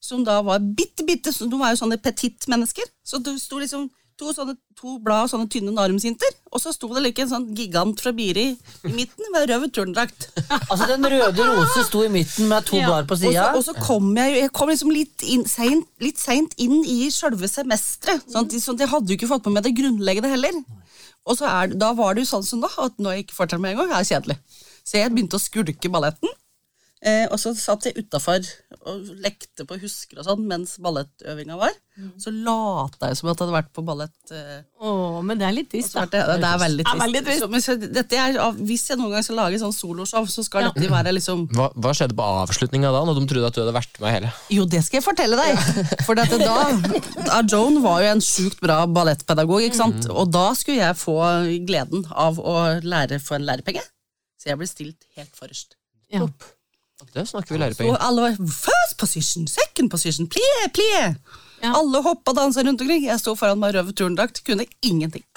Som 0.00 0.24
da 0.24 0.42
var 0.44 0.60
bitte, 0.60 1.04
bitte 1.06 1.32
De 1.32 1.58
var 1.58 1.72
jo 1.72 1.80
sånne 1.80 1.98
petit 1.98 2.46
mennesker. 2.52 2.84
Så 3.04 3.18
du 3.18 3.32
sto 3.40 3.58
liksom 3.58 3.88
to, 4.18 4.30
sånne, 4.32 4.54
to 4.78 4.98
blad 5.04 5.28
sånne 5.30 5.48
tynne 5.52 5.72
Narumsinter, 5.76 6.30
og 6.52 6.60
så 6.62 6.72
sto 6.72 6.88
det 6.94 7.02
like 7.04 7.20
en 7.24 7.28
sånn 7.28 7.46
gigant 7.56 8.00
fra 8.00 8.12
Biri 8.16 8.46
i 8.56 8.92
midten 8.94 9.28
med 9.34 9.48
rød 9.50 9.66
turndrakt. 9.76 10.28
Altså, 10.70 10.86
den 10.88 11.04
røde 11.04 11.46
rose 11.50 11.84
sto 11.88 12.02
i 12.06 12.08
midten 12.12 12.48
med 12.48 12.64
to 12.68 12.76
Ja. 12.80 12.86
blader 12.88 13.06
på 13.10 13.16
Og 13.18 13.20
sida. 13.20 13.44
og 13.54 13.62
så 13.66 13.74
kom 13.76 14.08
jeg 14.16 14.40
jeg 14.40 14.52
kom 14.56 14.68
liksom 14.72 14.90
litt, 14.94 15.22
inn, 15.22 15.44
seint, 15.48 15.86
litt 16.00 16.18
seint 16.18 16.54
inn 16.58 16.80
i 16.84 17.10
sjølve 17.12 17.48
semesteret. 17.50 18.24
Sånn, 18.30 18.46
at- 18.48 18.56
sånn 18.62 18.74
at 18.80 18.86
jeg 18.86 18.92
hadde 18.94 19.08
jo 19.12 19.16
ikke 19.20 19.28
fått 19.34 19.44
med 19.46 19.54
meg 19.58 19.64
det 19.68 19.76
grunnleggende 19.82 20.30
heller. 20.32 20.62
Og 21.26 21.36
så 21.38 21.44
er, 21.50 21.74
da 21.74 21.92
var 21.92 22.14
det 22.14 22.24
jo 22.24 22.30
sånn 22.36 22.44
som 22.46 22.60
da, 22.62 22.68
at 22.78 22.96
når 22.98 23.16
jeg 23.18 23.26
ikke 23.26 23.36
får 23.40 23.48
til 23.50 23.58
med 23.58 23.72
en 23.72 23.78
gang, 23.84 23.92
er 23.92 24.02
det 24.04 24.10
kjedelig. 24.12 24.36
Så 24.86 25.00
jeg 25.00 25.10
begynte 25.12 25.36
å 25.36 25.42
skulke 25.42 25.90
balletten. 25.90 26.30
Eh, 27.06 27.28
og 27.30 27.38
så 27.38 27.52
satt 27.54 27.84
jeg 27.86 28.00
utafor 28.02 28.42
og 28.90 29.10
lekte 29.22 29.62
på 29.66 29.76
husker 29.78 30.18
og 30.18 30.24
sånn 30.26 30.40
mens 30.50 30.72
ballettøvinga 30.82 31.54
var. 31.60 31.74
Så 32.20 32.32
lata 32.34 33.08
jeg 33.12 33.16
som 33.20 33.28
at 33.30 33.38
jeg 33.38 33.46
hadde 33.46 33.54
vært 33.54 33.68
på 33.76 33.84
ballett. 33.86 34.32
Eh, 34.34 34.64
Åh, 34.82 35.20
men 35.24 35.38
det 35.38 35.46
er 35.46 35.54
litt 35.54 35.68
trist, 35.70 35.94
da. 35.94 36.02
det, 36.10 36.18
det 36.42 36.48
er 36.50 36.58
veldig 36.60 36.84
trist. 36.84 36.96
er 36.96 37.02
veldig 37.04 37.22
trist. 37.28 37.44
Så, 37.44 37.48
men 37.52 37.62
så, 37.62 37.76
dette 37.78 38.18
er, 38.20 38.38
hvis 38.58 38.84
jeg 38.90 38.98
noen 38.98 39.14
gang 39.14 39.24
skal 39.26 39.38
lage 39.38 39.60
sånn 39.62 39.72
soloshow, 39.76 40.26
så 40.28 40.42
skal 40.44 40.66
Ja. 40.66 40.72
dette 40.74 40.90
være 40.92 41.14
liksom 41.14 41.46
Hva, 41.54 41.68
hva 41.78 41.94
skjedde 41.94 42.18
på 42.18 42.26
avslutninga 42.42 42.90
da, 42.90 43.04
når 43.06 43.20
de 43.20 43.24
trodde 43.30 43.52
at 43.52 43.54
du 43.56 43.62
hadde 43.62 43.76
vært 43.78 44.02
med 44.02 44.14
hele? 44.16 44.32
Jo, 44.58 44.66
det 44.74 44.82
skal 44.88 44.98
jeg 45.00 45.06
fortelle 45.06 45.38
deg. 45.38 46.02
For 46.08 46.18
dette 46.18 46.40
da, 46.42 46.58
da 47.30 47.40
Joan 47.46 47.78
var 47.86 48.02
jo 48.02 48.10
en 48.16 48.24
sjukt 48.32 48.58
bra 48.66 48.82
ballettpedagog, 48.90 49.62
ikke 49.70 49.78
sant? 49.78 50.10
og 50.10 50.34
da 50.34 50.48
skulle 50.58 50.82
jeg 50.82 50.98
få 51.00 51.16
gleden 51.70 52.02
av 52.10 52.42
å 52.42 52.58
lære 52.82 53.22
for 53.22 53.38
en 53.38 53.46
lærepenge. 53.46 53.86
Så 54.42 54.50
jeg 54.50 54.58
ble 54.60 54.66
stilt 54.74 55.06
helt 55.16 55.32
forrest. 55.38 55.78
Ja. 56.12 56.26
Det 57.16 57.26
snakker 57.30 57.54
vi 57.54 57.58
Så 57.58 57.62
lærepenger. 57.64 57.98
alle 58.08 58.26
var 58.26 58.38
first 58.52 58.96
position, 59.00 59.46
second 59.50 59.90
position, 59.92 60.28
plie, 60.30 60.68
plie. 60.76 61.06
Ja. 61.62 61.72
Alle 61.72 62.02
hoppa 62.04 62.34
og 62.34 62.36
dansa 62.36 62.62
rundt 62.66 62.82
omkring. 62.84 63.06
Jeg 63.08 63.22
sto 63.22 63.34
foran 63.38 63.58
meg 63.62 63.74
rød 63.74 63.94
turndrakt, 63.96 64.42
kunne 64.46 64.68
ingenting. 64.84 65.24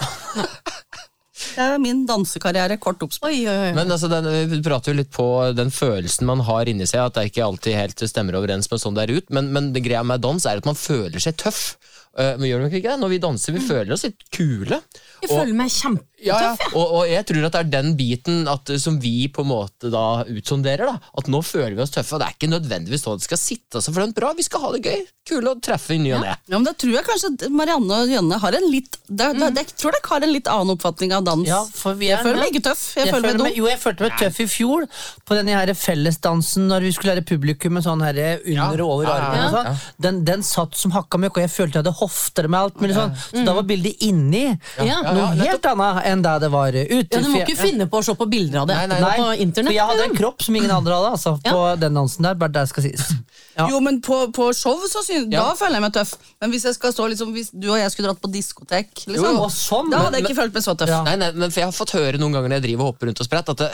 Det 1.40 1.64
er 1.64 1.78
min 1.82 2.02
dansekarriere 2.06 2.76
kort 2.80 3.00
oppspart. 3.02 3.32
Men 3.74 3.90
altså, 3.90 4.08
den, 4.12 4.28
vi 4.50 4.60
prater 4.62 4.92
jo 4.92 4.98
litt 5.00 5.10
på 5.14 5.24
den 5.56 5.72
følelsen 5.72 6.28
man 6.28 6.42
har 6.46 6.68
inni 6.70 6.86
seg, 6.86 7.00
at 7.08 7.16
det 7.16 7.30
ikke 7.30 7.46
alltid 7.46 7.76
helt 7.78 8.04
stemmer 8.10 8.36
overens 8.38 8.68
med 8.70 8.82
sånn 8.82 8.96
det 8.98 9.06
er 9.06 9.14
ut, 9.18 9.32
men, 9.34 9.48
men 9.54 9.72
det 9.74 9.82
greia 9.86 10.02
med 10.06 10.22
dans 10.22 10.46
er 10.46 10.60
at 10.60 10.68
man 10.68 10.78
føler 10.78 11.18
seg 11.22 11.38
tøff. 11.40 11.72
Eh, 12.18 12.36
men 12.36 12.48
gjør 12.50 12.64
dere 12.66 12.74
ikke 12.80 12.90
det? 12.90 12.98
Når 13.00 13.08
vi 13.14 13.18
danser, 13.22 13.52
vi 13.54 13.60
føler 13.62 13.92
oss 13.94 14.02
litt 14.02 14.24
kule. 14.34 14.80
Jeg 15.22 15.30
Og- 15.30 15.36
føler 15.44 15.54
meg 15.54 15.68
kjempetøff, 15.70 16.06
Ja, 16.20 16.36
ja. 16.42 16.56
Og, 16.76 16.90
og 16.98 17.04
jeg 17.08 17.24
tror 17.24 17.44
at 17.46 17.52
det 17.54 17.60
er 17.60 17.68
den 17.80 17.94
biten 17.96 18.42
at, 18.50 18.68
som 18.80 18.98
vi 19.00 19.26
på 19.32 19.40
en 19.40 19.48
måte 19.48 19.88
da 19.90 20.22
utsonderer. 20.28 20.84
da 20.90 20.98
At 21.16 21.28
nå 21.32 21.38
føler 21.40 21.72
vi 21.76 21.80
oss 21.80 21.90
tøffe, 21.94 22.12
og 22.12 22.20
det 22.20 22.26
er 22.28 22.34
ikke 22.36 22.50
nødvendigvis 22.52 23.04
sånn 23.06 23.14
at 23.16 23.20
det 23.22 23.28
skal 23.28 23.38
sitte 23.40 23.80
så 23.80 23.92
flønt 23.94 24.12
bra. 24.18 24.34
Vi 24.36 24.42
skal 24.44 24.60
ha 24.60 24.72
det 24.72 24.82
gøy. 24.84 25.06
Kule 25.30 25.54
å 25.54 25.60
treffe 25.62 25.94
i 25.94 25.98
ny 26.02 26.12
og 26.12 26.20
ne. 26.20 26.34
Ja, 26.48 26.58
men 26.58 26.64
Da 26.64 26.72
tror 26.74 26.92
jeg 26.92 27.04
kanskje 27.06 27.30
at 27.40 27.46
Marianne 27.50 28.02
og 28.02 28.08
Jønne 28.12 28.38
har 28.42 28.52
en 28.58 28.68
litt 28.70 28.98
da, 29.08 29.30
da, 29.32 29.48
mm. 29.48 29.56
Jeg 29.56 29.66
tror 29.80 29.92
dere 29.96 30.08
har 30.10 30.22
en 30.26 30.32
litt 30.34 30.50
annen 30.52 30.74
oppfatning 30.76 31.12
av 31.16 31.24
dans. 31.24 31.46
Ja, 31.48 31.62
for 31.64 31.94
vi 31.94 32.10
er 32.10 32.16
jeg 32.18 32.26
føler 32.26 32.36
meg 32.42 32.52
ikke 32.52 32.64
tøff. 32.68 32.84
Jeg, 32.96 33.06
Jeg 33.06 33.14
føler 33.14 33.28
meg 33.32 33.38
dum. 33.38 33.48
jo, 33.56 33.66
jeg 33.70 33.78
følte 33.80 34.00
meg 34.10 34.18
tøff 34.20 34.40
i 34.40 34.46
fjor 34.50 34.86
på 35.24 35.34
denne 35.40 35.56
her 35.56 35.72
fellesdansen 35.72 36.68
når 36.68 36.80
vi 36.84 36.92
skulle 36.92 37.14
lære 37.16 37.24
publikum 37.28 37.72
med 37.78 37.84
sånn 37.86 38.02
her 38.04 38.20
under 38.44 38.82
og 38.84 38.90
over 38.98 39.04
Ja, 39.08 39.16
ja, 39.16 39.24
armen. 39.24 39.40
ja, 39.40 39.46
og 39.48 39.54
sånn. 39.56 39.80
Den, 40.00 40.20
den 40.24 40.42
satt 40.42 40.76
som 40.76 40.92
hakka 40.92 41.16
møkk, 41.20 41.38
og 41.40 41.44
jeg 41.46 41.50
følte 41.56 41.78
jeg 41.80 41.84
hadde 41.84 41.96
hofter 42.10 42.48
med 42.50 42.58
alt 42.60 42.80
mulig 42.82 42.96
sånn. 42.98 43.14
Så 43.30 43.44
da 43.46 43.54
var 43.54 43.62
bildet 43.68 44.02
inni 44.02 44.42
Ja. 44.82 44.98
noe 45.06 45.30
helt 45.38 45.66
annet 45.70 46.04
enn 46.10 46.22
det 46.26 46.34
det 46.42 46.50
var 46.52 46.68
ute. 46.74 47.06
Ja, 47.14 47.20
du 47.22 47.28
må 47.30 47.40
ikke 47.44 47.56
finne 47.56 47.86
på 47.90 48.00
å 48.00 48.04
se 48.04 48.14
på 48.18 48.26
bilder 48.30 48.60
av 48.64 48.66
det 48.68 48.76
Nei, 48.80 48.86
nei, 48.98 49.12
på 49.20 49.28
internett. 49.46 49.70
for 49.70 49.78
jeg 49.78 49.86
hadde 49.92 50.02
en 50.02 50.10
liksom. 50.10 50.18
kropp 50.20 50.42
som 50.42 50.56
ingen 50.60 50.70
andre 50.74 50.98
hadde, 50.98 51.10
altså, 51.14 51.32
på 51.46 51.62
den 51.80 51.94
dansen 52.00 52.22
der. 52.28 52.34
Bare 52.34 52.52
det 52.58 52.66
skal 52.68 52.82
sies. 52.88 53.06
Ja. 53.56 53.68
Jo, 53.70 53.80
men 53.80 54.00
på, 54.02 54.20
på 54.32 54.50
show 54.56 54.76
så 54.88 55.02
synes, 55.06 55.30
Ja. 55.32 55.46
da 55.48 55.54
føler 55.54 55.78
jeg 55.80 55.82
meg 55.86 55.92
tøff. 55.92 56.14
Men 56.40 56.50
hvis 56.52 56.64
jeg 56.64 56.74
skal 56.74 56.92
stå 56.92 57.08
liksom, 57.14 57.32
hvis 57.34 57.50
du 57.52 57.70
og 57.70 57.78
jeg 57.78 57.90
skulle 57.92 58.08
dratt 58.10 58.20
på 58.22 58.30
diskotek, 58.32 58.92
liksom, 59.06 59.40
sånn, 59.50 59.90
da 59.90 60.04
hadde 60.06 60.20
jeg 60.20 60.28
ikke 60.30 60.38
følt 60.42 60.54
meg 60.54 60.62
så 60.66 60.74
tøff. 60.76 60.88
Ja. 60.88 61.02
Nei, 61.04 61.16
nei, 61.16 61.32
men 61.32 61.50
for 61.50 61.60
Jeg 61.60 61.66
har 61.68 61.76
fått 61.76 61.90
høre 61.96 62.18
noen 62.18 62.32
ganger 62.32 62.48
når 62.48 62.60
jeg 62.60 62.66
driver 62.70 62.86
og 62.86 62.92
hopper 62.94 63.06
rundt 63.10 63.20
og 63.20 63.26
spredt, 63.28 63.48
at 63.52 63.56
det, 63.60 63.70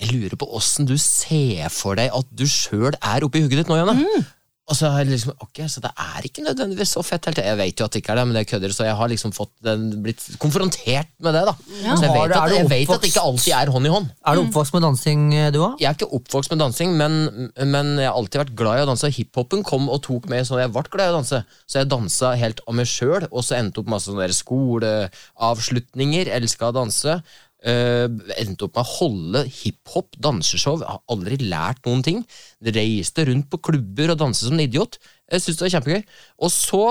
jeg 0.00 0.12
lurer 0.12 0.36
på 0.36 0.46
åssen 0.56 0.84
du 0.88 0.96
ser 1.00 1.68
for 1.72 1.94
deg 1.96 2.10
at 2.12 2.26
du 2.36 2.44
sjøl 2.44 2.92
er 3.00 3.24
oppi 3.24 3.40
hugget 3.44 3.62
ditt 3.64 3.68
nå, 3.68 3.76
Janne. 3.80 4.26
Og 4.66 4.74
så 4.74 4.88
har 4.90 5.04
jeg 5.04 5.12
liksom, 5.12 5.30
ok, 5.44 5.60
så 5.70 5.78
det 5.84 5.92
er 6.02 6.24
ikke 6.26 6.42
nødvendigvis 6.42 6.90
så 6.96 7.02
fett 7.06 7.28
helt. 7.28 7.38
Jeg 7.38 7.58
vet 7.60 7.78
jo 7.78 7.86
at 7.86 7.92
det 7.94 8.00
ikke 8.02 8.10
er 8.16 8.18
det, 8.18 8.24
men 8.26 8.34
det 8.34 8.48
kødder, 8.50 8.72
så 8.74 8.82
jeg 8.88 8.96
har 8.98 9.10
liksom 9.12 9.30
fått 9.36 9.52
den, 9.62 9.84
blitt 10.02 10.24
konfrontert 10.42 11.12
med 11.22 11.38
det. 11.38 11.44
da. 11.46 11.54
Så 11.54 12.02
jeg 12.02 12.10
vet, 12.16 12.34
at, 12.34 12.54
jeg 12.56 12.66
vet 12.72 12.90
at 12.90 13.04
det 13.04 13.10
ikke 13.12 13.22
alltid 13.28 13.52
er 13.54 13.70
hånd 13.76 13.86
i 13.86 13.92
hånd. 13.94 14.08
Er 14.26 14.34
du 14.34 14.42
oppvokst 14.42 14.74
med 14.74 14.82
dansing, 14.82 15.22
eh, 15.38 15.52
du 15.54 15.60
òg? 15.62 15.78
Jeg 15.78 15.86
er 15.92 15.94
ikke 15.94 16.10
oppvokst 16.18 16.50
med 16.50 16.58
dansing, 16.64 16.98
men, 16.98 17.14
men 17.62 17.94
jeg 18.02 18.10
har 18.10 18.18
alltid 18.18 18.42
vært 18.42 18.58
glad 18.58 18.80
i 18.80 18.82
å 18.82 18.90
danse. 18.90 19.12
Hiphopen 19.20 19.62
kom 19.70 19.86
og 19.86 20.02
tok 20.08 20.26
meg 20.32 20.42
så 20.48 20.58
jeg 20.58 20.74
ble 20.74 20.82
glad 20.90 21.06
i 21.06 21.14
å 21.14 21.18
danse. 21.20 21.38
Så 21.70 21.84
jeg 21.84 21.92
dansa 21.92 22.34
helt 22.34 22.58
av 22.66 22.74
meg 22.80 22.90
sjøl, 22.90 23.30
og 23.30 23.46
så 23.46 23.60
endte 23.60 23.78
opp 23.84 23.94
masse 23.94 24.10
sånne 24.10 24.26
skoleavslutninger. 24.34 26.34
Elska 26.40 26.72
å 26.72 26.78
danse. 26.82 27.20
Uh, 27.66 28.06
endte 28.38 28.68
opp 28.68 28.76
med 28.76 28.84
å 28.84 28.92
holde 29.00 29.40
hiphop, 29.50 30.14
danseshow. 30.22 30.78
Jeg 30.78 30.86
har 30.86 31.02
aldri 31.10 31.38
lært 31.42 31.82
noen 31.88 32.04
ting. 32.06 32.22
Reiste 32.62 33.24
rundt 33.26 33.48
på 33.50 33.58
klubber 33.72 34.12
og 34.14 34.20
danset 34.20 34.46
som 34.46 34.54
en 34.54 34.62
idiot. 34.62 35.00
Jeg 35.26 35.42
syntes 35.42 35.58
det 35.58 35.66
var 35.66 35.76
kjempegøy. 35.76 36.08
Og 36.46 36.54
så 36.54 36.86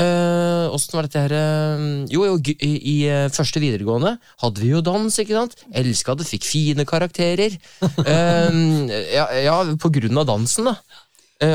Åssen 0.00 0.94
var 0.94 1.02
dette 1.08 1.18
her 1.18 1.32
uh, 1.34 1.80
Jo, 2.08 2.22
jo, 2.28 2.36
i, 2.62 2.68
i 2.78 2.94
første 3.34 3.58
videregående 3.60 4.12
hadde 4.38 4.62
vi 4.62 4.70
jo 4.70 4.84
dans, 4.86 5.16
ikke 5.18 5.34
sant? 5.34 5.56
Elska 5.76 6.14
det, 6.16 6.28
fikk 6.28 6.46
fine 6.46 6.86
karakterer. 6.88 7.56
Ja, 9.10 9.26
ja, 9.34 9.58
på 9.82 9.90
grunn 9.92 10.20
av 10.22 10.28
dansen, 10.30 10.70
da. 10.70 10.76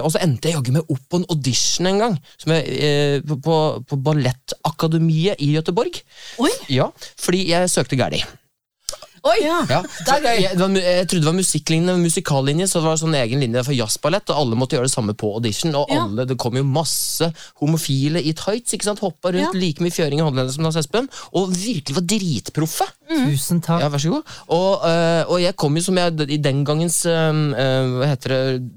Og 0.03 0.11
så 0.11 0.19
endte 0.25 0.49
jeg 0.49 0.57
jaggu 0.57 0.75
meg 0.75 0.91
opp 0.91 1.03
på 1.07 1.21
en 1.21 1.27
audition 1.31 1.87
en 1.87 2.01
gang, 2.01 2.21
som 2.41 2.55
jeg, 2.57 3.21
på, 3.29 3.39
på, 3.45 3.59
på 3.87 3.99
Ballettakademiet 4.09 5.39
i 5.45 5.53
Gøteborg. 5.55 6.01
Oi. 6.43 6.51
Ja, 6.75 6.89
fordi 7.21 7.45
jeg 7.53 7.71
søkte 7.71 8.01
gærlig. 8.01 8.25
Oi, 9.25 9.37
ja. 9.41 9.55
Ja, 9.69 9.79
jeg, 10.21 10.41
jeg, 10.43 10.51
det 10.53 10.61
var, 10.61 10.75
jeg 10.77 11.07
trodde 11.09 11.23
det 11.23 11.29
var 11.31 11.37
musikklinje, 11.39 11.93
musikallinje, 11.97 12.67
så 12.69 12.77
det 12.83 12.85
var 12.91 12.99
sånn 13.01 13.15
egen 13.17 13.41
linje 13.41 13.63
for 13.65 13.73
jazzballett, 13.73 14.29
og 14.29 14.37
alle 14.43 14.59
måtte 14.59 14.77
gjøre 14.77 14.85
det 14.85 14.93
samme 14.93 15.15
på 15.17 15.31
audition. 15.39 15.73
Og 15.79 15.89
Ja. 15.89 16.03
alle, 16.03 16.27
det 16.29 16.37
kom 16.37 16.53
jo 16.59 16.63
masse 16.67 17.31
homofile 17.61 18.21
i 18.21 18.35
tights, 18.37 18.75
ikke 18.77 18.85
sant? 18.85 19.01
hoppa 19.01 19.31
rundt 19.33 19.49
Ja. 19.55 19.59
like 19.59 19.81
mye 19.81 19.89
fjøring 19.95 20.21
i 20.21 20.25
håndleddet 20.27 20.53
som 20.53 20.63
Lars 20.67 20.77
Espen, 20.77 21.09
og 21.33 21.49
virkelig 21.57 21.95
var 21.97 22.05
dritproffe. 22.13 22.87
Tusen 23.09 23.61
takk. 23.65 23.81
Ja, 23.81 23.89
vær 23.89 23.97
så 24.05 24.13
god. 24.13 24.23
Og, 24.47 24.85
øh, 24.89 25.23
og 25.33 25.41
jeg 25.41 25.55
kom 25.57 25.75
jo 25.77 25.81
som 25.89 25.97
jeg 25.97 26.29
i 26.29 26.37
den 26.37 26.63
gangens 26.65 27.05
øh, 27.05 27.53
Hva 27.99 28.05
heter 28.13 28.29
det 28.29 28.71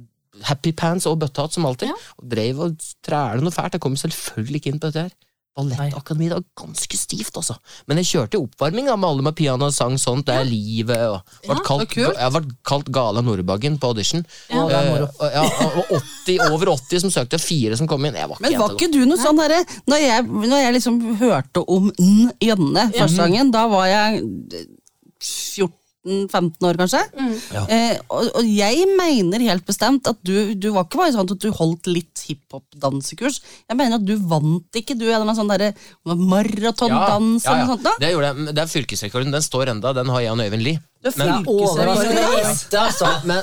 Happy 0.48 0.70
pants 0.72 1.04
og 1.10 1.18
bøttehatt 1.18 1.52
som 1.52 1.64
alltid. 1.66 1.88
Ja. 1.90 1.94
Og 2.22 2.28
drev 2.30 2.60
og 2.62 2.76
træle 3.04 3.42
noe 3.42 3.50
fælt. 3.50 3.74
Jeg 3.74 3.80
kom 3.82 3.96
selvfølgelig 3.98 4.60
ikke 4.62 4.70
inn 4.70 4.78
på 4.80 4.86
dette 4.92 5.02
her. 5.08 5.14
Ballettakademi, 5.58 6.28
det 6.30 6.38
var 6.38 6.46
ganske 6.62 6.98
stivt, 6.98 7.34
altså. 7.40 7.56
Men 7.90 8.00
jeg 8.00 8.10
kjørte 8.12 8.40
oppvarming 8.40 8.88
da, 8.88 8.96
med 8.96 9.08
alle 9.10 9.26
med 9.26 9.36
piano 9.38 9.68
og 9.68 9.74
sang 9.74 9.96
sånt, 10.00 10.26
det 10.28 10.36
er 10.38 10.46
livet, 10.48 11.02
og 11.10 11.22
ble 11.44 11.56
Ja, 11.56 11.64
kalt, 11.66 11.96
jeg 11.98 12.34
ble 12.36 12.42
kalt 12.68 12.90
Gala 12.94 13.22
Nordbagen 13.24 13.78
på 13.82 13.90
audition. 13.92 14.24
Ja, 14.52 14.64
det 14.70 14.82
og, 14.94 15.24
ja, 15.34 15.44
og 15.68 15.92
80, 15.98 16.40
over 16.52 16.72
80 16.76 17.04
som 17.06 17.14
søkte, 17.14 17.40
fire 17.42 17.78
som 17.80 17.90
kom 17.90 18.06
inn. 18.06 18.18
Var 18.18 18.42
Men 18.44 18.58
var 18.60 18.76
ikke 18.76 18.90
du 18.92 19.02
noe 19.06 19.18
sånn 19.20 19.38
derre 19.38 19.60
når, 19.90 20.06
når 20.46 20.62
jeg 20.64 20.76
liksom 20.78 21.00
hørte 21.20 21.64
om 21.66 21.90
N. 21.98 22.30
Jønne 22.42 22.88
første 22.94 23.24
gangen, 23.24 23.52
da 23.54 23.66
var 23.70 23.88
jeg 23.90 24.22
eh, 24.54 24.68
14-15 26.08 26.66
år, 26.68 26.78
kanskje. 26.80 27.02
Ja. 27.54 27.62
Eh, 27.68 28.00
og, 28.08 28.30
og 28.40 28.48
jeg 28.48 28.88
mener 28.98 29.44
helt 29.46 29.66
bestemt 29.68 30.08
at 30.10 30.18
du, 30.26 30.54
du 30.58 30.70
var 30.74 30.88
ikke 30.88 31.02
bare 31.02 31.14
sånn 31.14 31.28
at 31.28 31.44
du 31.44 31.48
holdt 31.54 31.90
litt 31.90 32.24
hiphop-dansekurs. 32.28 33.40
Jeg 33.68 33.78
mener 33.78 34.00
at 34.00 34.06
du 34.08 34.16
vant 34.30 34.80
ikke, 34.80 34.96
du 34.98 35.06
en 35.34 35.40
sånn 35.40 35.52
derre 35.52 35.72
maratondans 36.08 37.44
ja, 37.44 37.50
ja, 37.50 37.54
eller 37.54 37.64
noe 37.64 37.74
sånt. 37.76 37.86
da. 37.86 37.96
Det 38.02 38.12
gjorde 38.14 38.32
jeg. 38.32 38.54
Det 38.56 38.64
er 38.64 38.72
fylkesrekorden. 38.72 39.34
Den 39.34 39.44
står 39.44 39.74
enda. 39.74 39.94
Den 39.96 40.12
har 40.14 40.24
jeg 40.24 40.34
og 40.34 40.44
Øyvind 40.48 40.64
Lie. 40.64 40.82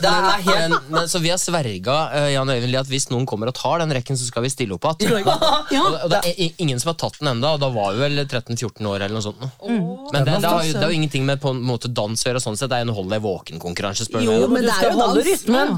Det 0.04 0.10
er 0.10 0.42
helt 0.44 0.74
men, 0.74 0.90
men, 0.92 1.06
så 1.10 1.22
vi 1.24 1.30
har 1.32 1.40
sverga 1.40 1.96
uh, 2.12 2.28
Jan 2.34 2.50
Øyvind 2.52 2.76
at 2.82 2.90
hvis 2.92 3.08
noen 3.14 3.26
kommer 3.30 3.48
og 3.52 3.56
tar 3.56 3.80
den 3.80 3.94
rekken, 3.96 4.18
så 4.20 4.28
skal 4.28 4.44
vi 4.46 4.52
stille 4.52 4.76
opp 4.76 4.86
igjen. 5.00 5.24
Ja. 5.72 5.82
Og, 5.82 5.96
og 6.06 6.12
det 6.12 6.20
er 6.28 6.60
ingen 6.62 6.80
som 6.82 6.92
har 6.92 6.98
tatt 7.00 7.18
den 7.22 7.32
ennå, 7.32 7.54
og 7.56 7.62
da 7.64 7.70
var 7.74 7.96
vi 7.96 8.04
vel 8.04 8.20
13-14 8.26 8.90
år. 8.92 9.06
eller 9.06 9.16
noe 9.16 9.24
sånt. 9.24 9.40
Mm. 9.64 9.80
Men 10.12 10.28
det, 10.28 10.36
det, 10.44 10.52
har, 10.52 10.68
det 10.68 10.84
er 10.84 10.92
jo 10.92 11.00
ingenting 11.00 11.26
med 11.28 11.40
på 11.42 11.54
en 11.56 11.64
måte 11.66 11.92
dans 11.92 12.20
å 12.20 12.30
gjøre. 12.30 12.44
sånn 12.44 12.60
sett 12.60 12.74
Det 12.74 12.82
er 12.82 12.88
en 12.88 12.94
hold 12.96 13.10
deg 13.14 13.24
våken-konkurranse. 13.24 14.10
Jo, 14.26 14.38
men 14.52 14.68
det 14.68 14.76
er 14.76 14.92
jo 14.92 15.00
dans. 15.00 15.22
rytmen. 15.30 15.76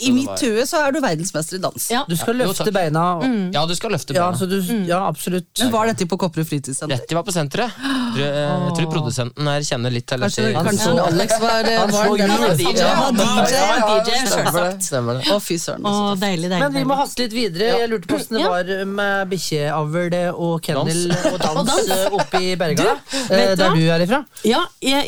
I 0.00 0.10
mitt 0.16 0.40
hue 0.46 0.64
så 0.66 0.80
er 0.86 0.92
du 0.96 1.00
verdensmester 1.04 1.56
i 1.58 1.60
dans. 1.60 1.86
Ja. 1.92 2.04
Du 2.08 2.16
skal 2.16 2.34
Jo, 2.38 2.46
løfte 2.48 2.64
takk. 2.68 2.74
beina. 2.74 3.04
Ja, 3.52 3.66
du 3.66 3.74
skal 3.76 3.90
løfte 3.92 4.14
Ja, 4.16 4.30
beina. 4.30 4.38
så 4.40 4.46
du, 4.48 4.56
ja, 4.88 5.00
absolutt. 5.08 5.48
Men 5.60 5.70
var 5.74 5.86
dette 5.90 6.06
på 6.08 6.16
Kopperud 6.20 6.46
fritidssenter? 6.48 6.96
Dette 6.96 7.14
var 7.18 7.22
på 7.26 7.32
senteret. 7.34 7.70
Jeg, 8.16 8.30
jeg 8.30 8.72
tror 8.78 8.90
produsenten 8.94 9.46
her 9.52 9.60
kjenner 9.66 9.92
litt 9.94 10.06
til 10.10 10.20
Kanskje, 10.24 10.52
kanskje 10.56 10.86
så- 10.88 11.06
Alex 11.06 11.36
var, 11.40 11.64
eh, 11.68 11.78
han 11.78 11.90
var 11.90 12.16
DJ. 12.56 12.80
Var 12.80 14.04
DJ, 14.06 14.26
Stemmer 14.26 14.64
det. 14.70 14.82
Stemmer 14.84 15.14
det. 15.20 15.26
Å, 15.30 15.38
fy 15.42 15.58
søren. 15.58 15.82
Å, 15.84 15.92
altså. 15.92 16.20
deilig, 16.24 16.48
deilig. 16.50 16.60
Men 16.64 16.72
vi 16.78 16.84
må 16.88 16.96
haste 16.98 17.22
litt 17.26 17.32
videre. 17.36 17.70
Jeg 17.80 17.90
lurte 17.92 18.08
på 18.10 18.18
hvordan 18.18 18.40
det 18.40 18.50
var 18.78 18.84
med 18.86 19.30
bikkjeavl 19.30 20.16
og 20.34 20.56
kennel 20.62 21.12
og 21.32 21.38
dans, 21.44 21.66
dans. 21.70 21.90
eh, 21.90 22.18
oppe 22.20 22.40
i 22.40 22.54
Berga, 22.60 22.96
vet 23.28 23.30
eh, 23.30 23.54
du 23.54 23.62
der 23.62 23.74
du 23.76 23.84
er 23.90 24.06
ifra. 24.06 24.24
Ja, 24.44 24.64
ja. 24.80 25.02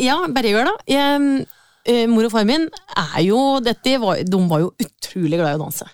Jeg, 0.86 1.46
eh, 1.88 2.06
mor 2.10 2.28
og 2.28 2.34
far 2.34 2.46
min 2.48 2.68
er 2.98 3.20
jo 3.26 3.60
dette 3.64 3.98
var, 4.02 4.22
De 4.26 4.40
var 4.50 4.64
jo 4.64 4.72
utrolig 4.82 5.40
glad 5.40 5.54
i 5.54 5.58
å 5.60 5.64
danse. 5.64 5.88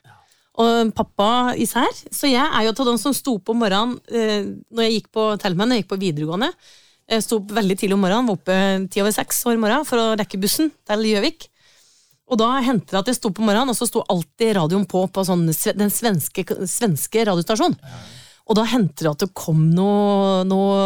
Og 0.58 0.90
pappa 0.96 1.54
især. 1.60 1.90
Så 2.10 2.30
jeg 2.30 2.42
er 2.42 2.66
jo 2.66 2.74
av 2.74 2.88
dem 2.90 2.98
som 2.98 3.14
sto 3.14 3.36
på 3.38 3.54
om 3.54 3.60
morgenen 3.62 3.94
uh, 4.10 4.48
når 4.74 4.88
jeg 4.88 4.96
gikk 4.96 5.12
på 5.14 5.26
Telmen, 5.38 5.70
jeg 5.70 5.84
gikk 5.84 5.92
på 5.92 6.00
videregående. 6.02 6.50
Jeg 7.08 7.24
sto 7.24 7.38
opp 7.38 7.52
veldig 7.56 7.76
tidlig 7.78 7.94
om 7.94 8.02
morgenen, 8.02 8.26
var 8.26 8.40
oppe 8.40 8.56
ti 8.90 9.00
over 9.00 9.14
seks 9.14 9.44
om 9.46 9.62
morgen 9.62 9.86
for 9.88 10.02
å 10.02 10.16
rekke 10.18 10.40
bussen 10.42 10.72
til 10.90 11.06
Gjøvik. 11.08 11.46
Og 12.28 12.36
da 12.42 12.50
hendte 12.60 12.92
det 12.92 13.00
at 13.00 13.08
jeg 13.08 13.16
sto 13.16 13.30
på 13.32 13.44
morgenen, 13.46 13.70
og 13.72 13.78
så 13.78 13.86
sto 13.88 14.02
alltid 14.12 14.58
radioen 14.58 14.84
på 14.88 15.06
på 15.08 15.24
sånn, 15.24 15.46
den 15.48 15.94
svenske, 15.94 16.44
svenske 16.68 17.24
radiostasjonen. 17.30 17.78
Og 18.48 18.56
da 18.56 18.62
hendte 18.64 19.04
det 19.04 19.10
at 19.10 19.20
det 19.20 19.28
kom 19.36 19.58
noe, 19.76 20.40
noe 20.48 20.76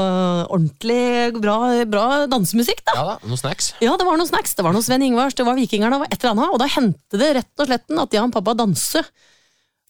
ordentlig 0.50 1.31
bra, 1.37 1.57
bra 1.87 2.07
dansemusikk, 2.31 2.81
da. 2.88 2.95
Ja 2.99 3.04
da, 3.12 3.14
noen 3.23 3.38
snacks. 3.38 3.69
Ja, 3.85 3.92
det 4.00 4.07
var 4.09 4.19
noen 4.19 4.26
snacks. 4.26 4.57
Det 4.59 4.64
var 4.66 4.75
noe 4.75 4.83
Sven 4.83 5.04
Ingvars, 5.07 5.37
det 5.38 5.47
var 5.47 5.54
Vikingerne, 5.54 5.95
det 5.95 6.02
var 6.02 6.11
et 6.11 6.19
eller 6.19 6.35
annet. 6.35 6.57
Og 6.57 6.59
da 6.59 6.66
hendte 6.75 7.21
det 7.23 7.28
rett 7.38 7.62
og 7.62 7.71
slett 7.71 7.95
at 8.02 8.16
jeg 8.19 8.25
og 8.25 8.35
pappa 8.35 8.57
danse. 8.59 9.04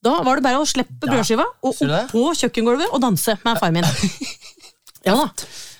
Da 0.04 0.18
var 0.26 0.36
det 0.36 0.44
bare 0.44 0.60
å 0.60 0.68
slippe 0.68 1.06
brødskiva 1.06 1.46
og 1.62 1.70
opp 1.72 2.10
på 2.12 2.22
kjøkkengulvet 2.42 2.92
og 2.92 3.00
danse 3.04 3.38
med 3.46 3.60
far 3.62 3.72
min. 3.74 3.86
Ja 5.02 5.16
da. 5.18 5.24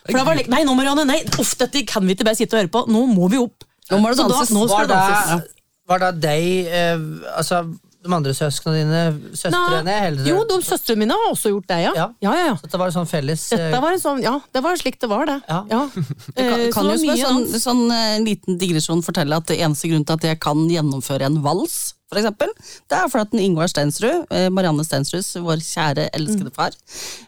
For 0.03 0.19
da 0.19 0.25
var 0.27 0.35
det, 0.35 0.49
nei, 0.51 0.65
nå 0.67 0.73
Marianne, 0.75 1.05
nei, 1.07 1.21
uff, 1.39 1.53
dette 1.61 1.85
kan 1.87 2.03
vi 2.09 2.17
ikke 2.17 2.25
bare 2.27 2.35
sitte 2.41 2.57
og 2.57 2.65
høre 2.65 2.71
på. 2.75 2.81
Nå 2.91 3.05
må 3.07 3.29
vi 3.31 3.39
opp. 3.39 3.63
Nå 3.93 4.01
må 4.03 4.11
det 4.11 4.19
da- 4.19 4.25
danses. 4.33 4.51
nå 4.51 4.65
skal 4.67 4.89
det 4.91 4.97
det, 4.97 5.03
danses. 5.13 5.53
var 5.93 6.03
det 6.03 6.09
deg 6.25 6.73
eh, 6.75 7.05
Altså, 7.37 7.61
de 8.03 8.11
andre 8.17 8.33
søsknene 8.35 8.81
dine, 8.83 9.03
søstrene, 9.39 9.83
Nei, 9.87 10.27
jo, 10.27 10.41
de 10.51 10.57
søstrene 10.67 11.05
mine 11.05 11.15
har 11.15 11.31
også 11.31 11.53
gjort 11.53 11.69
det, 11.71 11.79
ja. 11.85 11.93
Ja. 11.95 12.07
Ja, 12.25 12.33
ja, 12.35 12.45
ja. 12.51 12.57
Dette 12.65 12.81
var 12.81 12.91
sånn 12.95 13.07
felles 13.07 13.45
eh, 13.55 13.61
Dette 13.69 13.81
var 13.85 13.95
en 13.95 14.03
sånn, 14.03 14.21
ja, 14.25 14.35
det 14.53 14.63
var 14.65 14.77
slik 14.81 14.99
det 15.03 15.11
var, 15.13 15.25
det. 15.31 15.39
Ja. 15.49 15.61
Ja. 15.71 15.83
Jeg 16.37 16.51
kan, 16.51 16.61
Eh, 16.63 16.69
kan 16.75 16.91
så 16.91 16.97
jo 16.97 17.13
det 17.13 17.17
som 17.23 17.39
en 17.39 17.47
sånn, 17.47 17.63
sånn 17.63 17.83
eh, 17.95 18.19
liten 18.27 18.59
digresjon 18.59 19.03
fortelle 19.07 19.39
at 19.39 19.47
det 19.51 19.61
eneste 19.63 19.91
grunnen 19.91 20.07
til 20.09 20.19
at 20.19 20.27
jeg 20.33 20.41
kan 20.43 20.67
gjennomføre 20.71 21.29
en 21.31 21.39
vals, 21.45 21.95
for 22.13 22.21
eksempel, 22.21 22.51
det 22.93 22.97
er 22.99 23.07
fordi 23.09 23.23
at 23.25 23.39
Ingvar 23.41 23.71
Stensrud, 23.73 24.27
eh, 24.37 24.49
Marianne 24.53 24.85
Stensruds, 24.85 25.31
vår 25.41 25.63
kjære, 25.65 26.11
elskede 26.19 26.51
Mm. 26.51 26.57
far, 26.59 26.75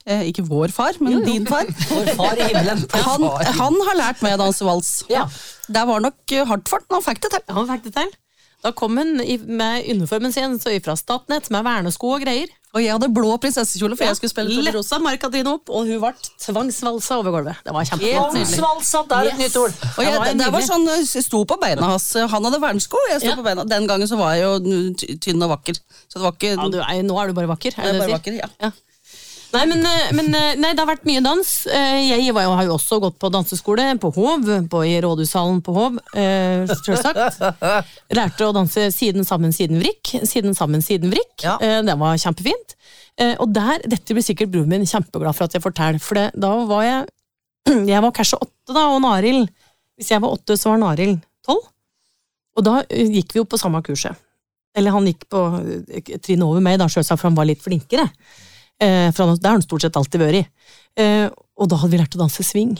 eh, 0.05 0.27
ikke 0.29 0.45
vår 0.45 0.75
far, 0.77 0.93
men 1.01 1.23
din 1.25 1.47
far, 1.49 1.65
Vår 1.95 2.11
far 2.19 2.37
i 2.37 2.51
himmelen. 2.51 2.83
han, 3.07 3.25
han 3.63 3.79
har 3.89 3.97
lært 4.03 4.21
meg 4.27 4.35
å 4.37 4.43
danse 4.43 4.67
vals. 4.67 4.91
Ja. 5.09 5.25
Det 5.73 5.87
var 5.89 6.05
nok 6.05 6.35
eh, 6.37 6.45
hardt 6.51 6.69
for 6.69 6.83
den, 6.85 6.93
han 6.99 7.07
fikk 7.07 7.23
det 7.25 7.33
til. 7.39 7.47
Han 7.57 7.71
fikk 7.71 7.87
det 7.89 7.95
til. 7.97 8.13
Da 8.65 8.73
kom 8.73 8.97
hun 8.97 9.19
med 9.47 9.85
uniformen 9.93 10.33
sin 10.33 10.59
så 10.59 10.73
fra 10.85 10.95
Statnett 10.97 11.51
med 11.53 11.65
vernesko 11.67 12.15
og 12.17 12.23
greier. 12.25 12.49
Og 12.75 12.81
jeg 12.83 12.91
hadde 12.91 13.07
blå 13.15 13.37
prinsessekjole, 13.39 13.95
for 13.95 14.09
jeg 14.09 14.17
skulle 14.19 14.33
spille 14.33 14.51
til 14.51 14.73
Rosa. 14.75 14.97
Mark-Katrine 14.99 15.53
opp, 15.53 15.69
og 15.71 15.85
hun 15.87 16.01
ble 16.03 16.11
tvangsvalsa 16.43 17.19
over 17.21 17.37
gulvet. 17.37 17.61
Det 17.63 17.75
var 17.77 17.85
kjempefint. 17.87 18.17
Tvangsvalsa, 18.57 19.03
det 19.13 19.19
er 19.21 19.29
et 19.31 19.43
nytt 19.45 19.59
ord. 19.61 19.77
Og 19.93 20.01
jeg, 20.03 20.11
Det 20.11 20.19
var 20.19 20.33
det, 20.41 20.49
var 20.57 20.65
sånn, 20.67 20.89
jeg 20.91 21.23
sto 21.29 21.45
på 21.47 21.59
beina 21.63 21.93
hans. 21.93 22.09
Han 22.33 22.49
hadde 22.49 22.61
vernesko, 22.65 22.99
og 23.05 23.13
jeg 23.13 23.21
sto 23.23 23.31
Ja. 23.31 23.37
på 23.39 23.45
beina. 23.47 23.63
Den 23.77 23.87
gangen 23.87 24.09
så 24.11 24.19
var 24.19 24.35
jeg 24.35 24.43
jo 24.49 25.15
tynn 25.23 25.45
og 25.47 25.53
vakker. 25.55 25.79
Så 26.09 26.19
det 26.19 26.25
var 26.27 26.33
ikke 26.35 26.51
Ja, 26.57 26.69
du 26.75 26.81
er, 26.81 27.03
nå 27.07 27.21
er 27.23 27.31
du 27.31 27.35
bare 27.39 27.53
vakker. 27.53 27.77
jeg 27.77 27.85
Er 27.85 27.89
er 27.89 27.93
det 27.93 28.01
bare 28.03 28.19
vakker, 28.19 28.41
ja. 28.43 28.49
Ja. 28.61 28.73
Nei, 29.55 29.65
men, 29.71 29.85
eh, 29.87 30.09
men 30.19 30.29
eh, 30.35 30.57
nei, 30.59 30.73
det 30.75 30.83
har 30.83 30.89
vært 30.91 31.07
mye 31.09 31.23
dans. 31.25 31.51
Eh, 31.71 32.01
Jeg 32.11 32.35
var 32.35 32.47
jo, 32.47 32.55
har 32.59 32.67
jo 32.69 32.75
også 32.77 32.99
gått 33.05 33.19
på 33.23 33.31
danseskole 33.33 33.87
på 34.03 34.11
Hov, 34.17 34.49
på, 34.73 34.81
i 34.89 34.97
rådhushallen 35.05 35.61
på 35.65 35.75
Hov, 35.77 35.99
eh, 36.19 36.65
selvsagt. 36.83 37.39
Lærte 38.19 38.49
å 38.49 38.55
danse 38.57 38.89
siden 38.95 39.25
sammen, 39.29 39.53
siden 39.55 39.79
vrikk. 39.83 40.15
Siden 40.27 40.57
sammen, 40.59 40.83
siden 40.83 41.13
vrikk. 41.15 41.37
Ja. 41.47 41.57
Eh, 41.63 41.81
Det 41.87 41.97
var 42.01 42.17
kjempefint. 42.19 42.75
Eh, 43.17 43.37
Og 43.39 43.53
der, 43.55 43.79
dette 43.87 44.15
blir 44.17 44.25
sikkert 44.27 44.51
broren 44.51 44.69
min 44.75 44.87
kjempeglad 44.91 45.35
for 45.39 45.45
at 45.47 45.53
jeg 45.55 45.63
forteller, 45.63 46.01
for 46.03 46.15
det, 46.19 46.31
da 46.35 46.55
var 46.67 46.83
jeg 46.85 47.07
Jeg 47.95 48.03
var 48.03 48.13
kanskje 48.13 48.41
åtte, 48.43 48.75
da, 48.75 48.89
og 48.93 49.01
Naril 49.07 49.45
Hvis 49.97 50.11
jeg 50.11 50.21
var 50.21 50.35
åtte, 50.35 50.57
så 50.59 50.73
var 50.75 50.83
Naril 50.83 51.15
tolv. 51.47 51.63
Og 52.59 52.65
da 52.67 52.81
gikk 52.91 53.33
vi 53.35 53.41
jo 53.41 53.45
på 53.51 53.59
samme 53.59 53.81
kurset. 53.87 54.19
Eller 54.75 54.91
han 54.91 55.07
gikk 55.07 55.25
på 55.31 55.41
trinnet 56.23 56.43
over 56.43 56.61
meg, 56.63 56.81
da, 56.83 56.87
selvsagt, 56.91 57.21
for 57.23 57.29
han 57.31 57.37
var 57.39 57.47
litt 57.47 57.63
flinkere. 57.63 58.09
Eh, 58.83 59.11
for 59.15 59.37
det 59.37 59.47
har 59.47 59.59
han 59.59 59.65
stort 59.65 59.85
sett 59.85 59.97
alltid 59.99 60.23
vært. 60.23 60.51
Eh, 60.99 61.29
og 61.31 61.71
da 61.71 61.79
hadde 61.81 61.95
vi 61.95 62.01
lært 62.01 62.17
å 62.17 62.23
danse 62.23 62.47
swing. 62.47 62.75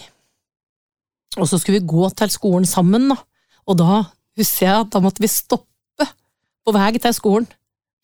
Og 1.39 1.49
så 1.51 1.59
skulle 1.59 1.81
vi 1.81 1.91
gå 1.91 2.09
til 2.19 2.31
skolen 2.31 2.67
sammen, 2.69 3.09
da. 3.13 3.19
Og 3.67 3.79
da 3.81 4.03
husker 4.39 4.67
jeg 4.67 4.81
at 4.85 4.93
da 4.95 5.03
måtte 5.03 5.23
vi 5.23 5.31
stoppe 5.31 6.09
på 6.65 6.75
vei 6.75 6.91
til 6.97 7.15
skolen 7.17 7.49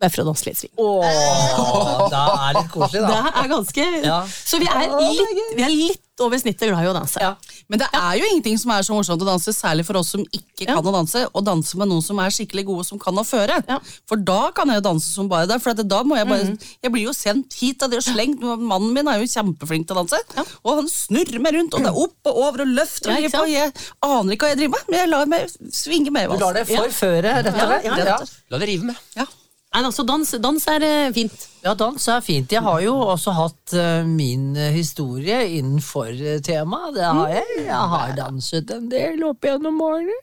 bare 0.01 0.11
for 0.15 0.23
å 0.25 0.29
danse 0.31 0.47
litt 0.49 0.57
swing. 0.61 0.73
Åh, 0.81 2.07
det 2.11 2.21
er 2.21 2.55
litt 2.61 2.71
koselig, 2.73 3.03
Det 3.11 3.35
er 3.43 3.51
ganske 3.57 3.89
Ja. 4.05 4.21
Så 4.27 4.59
vi 4.61 4.67
er, 4.71 4.87
litt, 5.01 5.43
vi 5.59 5.63
er 5.67 5.75
litt 5.75 6.07
over 6.21 6.37
snittet 6.37 6.69
glad 6.69 6.85
i 6.85 6.89
å 6.91 6.93
danse. 6.93 7.17
Ja. 7.23 7.31
Men 7.73 7.81
det 7.81 7.87
er 7.97 8.17
jo 8.21 8.27
ingenting 8.29 8.59
som 8.61 8.71
er 8.75 8.83
så 8.85 8.93
morsomt 8.93 9.23
å 9.25 9.29
danse, 9.29 9.53
særlig 9.57 9.87
for 9.89 9.97
oss 10.01 10.11
som 10.13 10.21
ikke 10.37 10.67
Ja. 10.67 10.75
kan 10.77 10.85
å 10.85 10.93
danse, 10.93 11.23
og 11.33 11.45
danse 11.47 11.79
med 11.81 11.89
noen 11.89 12.03
som 12.05 12.19
er 12.21 12.29
skikkelig 12.29 12.65
gode, 12.69 12.85
som 12.85 12.99
kan 13.01 13.15
å 13.17 13.25
føre. 13.25 13.57
Ja. 13.69 13.79
For 14.09 14.17
da 14.21 14.51
kan 14.53 14.69
jeg 14.69 14.83
jo 14.83 14.85
danse 14.91 15.09
som 15.15 15.29
bare 15.29 15.47
det. 15.49 15.61
For 15.63 15.71
at 15.73 15.81
da 15.89 16.03
må 16.05 16.17
jeg 16.17 16.29
bare 16.29 16.59
Jeg 16.83 16.93
blir 16.93 17.05
jo 17.07 17.13
sendt 17.17 17.55
hit 17.61 17.83
av 17.83 17.89
det 17.91 17.99
og 18.03 18.05
slengt. 18.05 18.41
Mannen 18.41 18.93
min 18.93 19.09
er 19.09 19.21
jo 19.21 19.25
kjempeflink 19.33 19.87
til 19.89 19.97
å 19.97 20.05
danse, 20.05 20.21
Ja. 20.37 20.45
og 20.65 20.77
han 20.77 20.89
snurrer 20.89 21.41
meg 21.41 21.55
rundt, 21.55 21.73
og 21.75 21.81
det 21.81 21.89
er 21.89 21.97
opp 22.05 22.17
og 22.27 22.37
over 22.37 22.61
og 22.63 22.69
løft. 22.69 23.07
Og 23.07 23.13
Ja, 23.13 23.21
jeg, 23.21 23.53
jeg 23.53 23.73
aner 24.03 24.33
ikke 24.37 24.45
hva 24.45 24.53
jeg 24.53 24.59
driver 24.59 24.77
med, 24.77 24.85
men 24.91 24.99
jeg 25.01 25.09
lar 25.09 25.27
meg 25.27 25.49
svinge 25.73 26.11
med. 26.13 26.29
Du 26.31 26.37
lar 26.45 26.53
det 26.53 26.67
forføre, 26.69 27.23
rett 27.33 27.47
og 27.47 27.55
slett. 27.55 27.85
Ja, 27.85 27.97
ja, 27.97 28.05
Ja. 28.05 28.19
La 28.51 28.59
det 28.59 28.69
rive 28.69 28.85
med. 28.85 28.97
Ja. 29.17 29.25
Nei, 29.71 29.85
altså, 29.87 30.03
dans, 30.03 30.31
dans 30.43 30.65
er 30.73 30.83
eh, 30.83 31.13
fint. 31.15 31.45
Ja, 31.63 31.77
dans 31.79 32.07
er 32.11 32.23
fint. 32.27 32.51
Jeg 32.51 32.63
har 32.67 32.81
jo 32.83 32.95
også 33.13 33.35
hatt 33.37 33.75
eh, 33.79 34.03
min 34.03 34.57
eh, 34.59 34.73
historie 34.75 35.45
innenfor 35.61 36.11
uh, 36.11 36.39
temaet. 36.43 36.97
Det 36.97 37.07
har 37.07 37.37
jeg. 37.37 37.61
Jeg 37.69 37.93
har 37.93 38.17
danset 38.19 38.73
en 38.75 38.89
del 38.91 39.23
opp 39.29 39.47
gjennom 39.47 39.79
årene. 39.87 40.17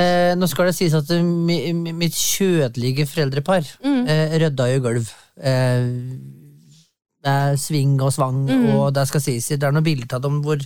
Eh, 0.00 0.32
nå 0.38 0.46
skal 0.48 0.70
det 0.70 0.76
sies 0.78 0.96
at 0.96 1.12
eh, 1.12 1.20
mi, 1.20 1.58
mi, 1.76 1.92
mitt 1.92 2.16
kjødelige 2.16 3.04
foreldrepar 3.10 3.66
eh, 3.84 4.36
rydda 4.40 4.70
jo 4.70 4.82
gulv. 4.86 5.12
Eh, 5.36 5.88
det 7.20 7.32
er 7.44 7.60
sving 7.60 7.98
og 8.00 8.14
svang, 8.14 8.46
og 8.72 8.94
det 8.96 9.04
skal 9.10 9.20
sies 9.20 9.50
det 9.52 9.66
er 9.66 9.74
noen 9.76 9.84
bilder 9.84 10.16
av 10.16 10.24
dem 10.24 10.40
hvor 10.46 10.62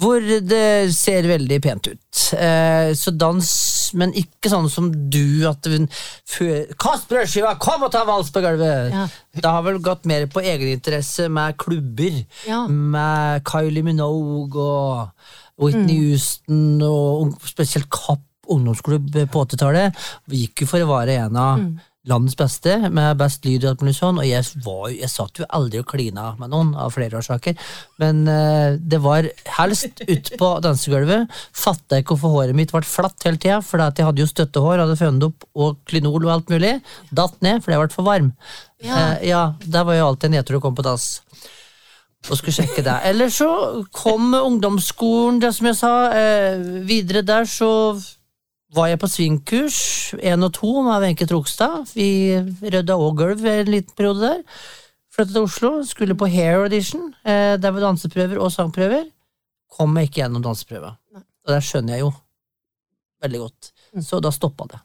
hvor 0.00 0.24
det 0.24 0.92
ser 0.96 1.26
veldig 1.28 1.58
pent 1.60 1.88
ut. 1.90 2.20
Eh, 2.32 2.92
så 2.96 3.12
dans, 3.12 3.48
men 3.98 4.12
ikke 4.18 4.50
sånn 4.52 4.68
som 4.72 4.90
du 5.12 5.44
at 5.48 5.66
hun 5.70 5.88
Kast 6.80 7.08
brødskiva, 7.10 7.54
kom 7.62 7.84
og 7.86 7.92
ta 7.94 8.04
vals 8.08 8.30
på 8.34 8.42
gulvet! 8.44 8.92
Ja. 8.94 9.06
Det 9.36 9.44
har 9.48 9.62
vel 9.66 9.78
gått 9.84 10.04
mer 10.08 10.26
på 10.32 10.42
egeninteresse 10.42 11.28
med 11.32 11.56
klubber. 11.60 12.24
Ja. 12.48 12.64
Med 12.68 13.44
Kylie 13.48 13.84
Minogue 13.86 14.60
og 14.60 15.10
Whitney 15.62 15.98
Mm. 16.00 16.10
Houston 16.10 16.82
og 16.82 17.34
spesielt 17.46 17.88
Kapp 17.92 18.20
ungdomsklubb 18.52 19.12
på 19.30 19.44
80-tallet. 19.46 19.94
Gikk 20.28 20.64
jo 20.64 20.66
for 20.66 20.82
å 20.82 20.88
være 20.90 21.18
en 21.26 21.36
av 21.36 21.58
Mm. 21.60 21.80
Landets 22.08 22.34
beste, 22.38 22.74
med 22.90 23.18
best 23.20 23.44
lyd 23.46 23.62
og 23.62 23.72
alt 23.72 23.82
mulig 23.84 23.94
sånn, 23.94 24.18
og 24.18 24.26
jeg, 24.26 24.46
var, 24.64 24.88
jeg 24.90 25.10
satt 25.12 25.38
jo 25.38 25.46
aldri 25.54 25.82
og 25.82 25.86
klina 25.92 26.32
med 26.40 26.50
noen, 26.50 26.72
av 26.74 26.90
flere 26.96 27.20
årsaker, 27.20 27.54
men 28.02 28.24
uh, 28.26 28.74
det 28.78 28.98
var 29.04 29.28
helst 29.58 30.02
ut 30.02 30.32
på 30.40 30.50
dansegulvet. 30.64 31.30
Fatta 31.54 32.00
ikke 32.02 32.16
hvorfor 32.16 32.34
håret 32.40 32.58
mitt 32.58 32.74
ble 32.74 32.82
flatt 32.86 33.28
hele 33.28 33.38
tida, 33.38 33.60
for 33.62 33.84
at 33.84 33.98
jeg 33.98 34.08
hadde 34.08 34.24
jo 34.24 34.30
støttehår, 34.30 34.82
hadde 34.82 34.98
funnet 34.98 35.28
opp, 35.30 35.46
og 35.54 35.78
klinol 35.86 36.26
og 36.26 36.34
alt 36.34 36.50
mulig. 36.52 36.74
Datt 37.14 37.38
ned, 37.44 37.62
for 37.62 37.74
jeg 37.74 37.84
ble 37.84 37.94
for 37.94 38.10
varm. 38.10 38.32
Ja. 38.82 38.98
uh, 38.98 39.16
ja, 39.22 39.44
der 39.62 39.86
var 39.86 39.98
jo 39.98 40.08
alltid 40.10 40.32
en 40.32 40.40
nedtur 40.40 40.58
å 40.58 40.64
komme 40.64 40.80
på 40.80 40.86
dass. 40.86 41.12
Og 42.30 42.38
skulle 42.38 42.54
sjekke 42.54 42.84
det. 42.86 42.94
Eller 43.08 43.30
så 43.34 43.48
kom 43.94 44.34
ungdomsskolen, 44.38 45.40
det 45.42 45.50
som 45.56 45.66
jeg 45.66 45.78
sa. 45.78 45.94
Eh, 46.14 46.60
videre 46.86 47.24
der 47.26 47.48
så 47.50 47.70
var 48.72 48.88
jeg 48.88 49.00
på 49.02 49.08
svingkurs, 49.10 49.78
én 50.22 50.44
og 50.46 50.52
to, 50.56 50.70
med 50.86 51.02
Wenche 51.04 51.26
Trogstad. 51.28 51.90
Vi 51.92 52.08
rydda 52.62 52.96
òg 52.96 53.18
gulv 53.20 53.44
en 53.46 53.70
liten 53.72 53.96
periode 53.98 54.20
der. 54.30 54.44
Flyttet 55.12 55.34
til 55.36 55.44
Oslo, 55.44 55.72
skulle 55.84 56.16
på 56.16 56.28
Hair 56.32 56.62
Audition. 56.64 57.10
Eh, 57.24 57.58
der 57.60 57.74
var 57.74 57.84
danseprøver 57.84 58.40
og 58.40 58.52
sangprøver. 58.54 59.10
Kom 59.72 59.92
meg 59.92 60.08
ikke 60.08 60.22
gjennom 60.22 60.44
danseprøva. 60.44 60.94
Og 61.18 61.52
det 61.52 61.60
skjønner 61.66 61.98
jeg 61.98 62.06
jo 62.06 62.12
veldig 63.22 63.42
godt. 63.44 63.72
Så 64.00 64.20
da 64.24 64.32
stoppa 64.32 64.66
det. 64.72 64.80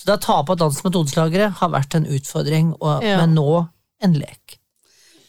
Så 0.00 0.08
det 0.08 0.16
å 0.16 0.22
tape 0.24 0.48
på 0.48 0.56
dans 0.58 0.78
med 0.82 0.94
toneslagere 0.96 1.50
har 1.60 1.70
vært 1.70 1.94
en 1.98 2.08
utfordring, 2.08 2.72
og, 2.80 3.04
Ja. 3.04 3.18
men 3.20 3.34
nå 3.36 3.68
en 4.02 4.14
lek. 4.16 4.56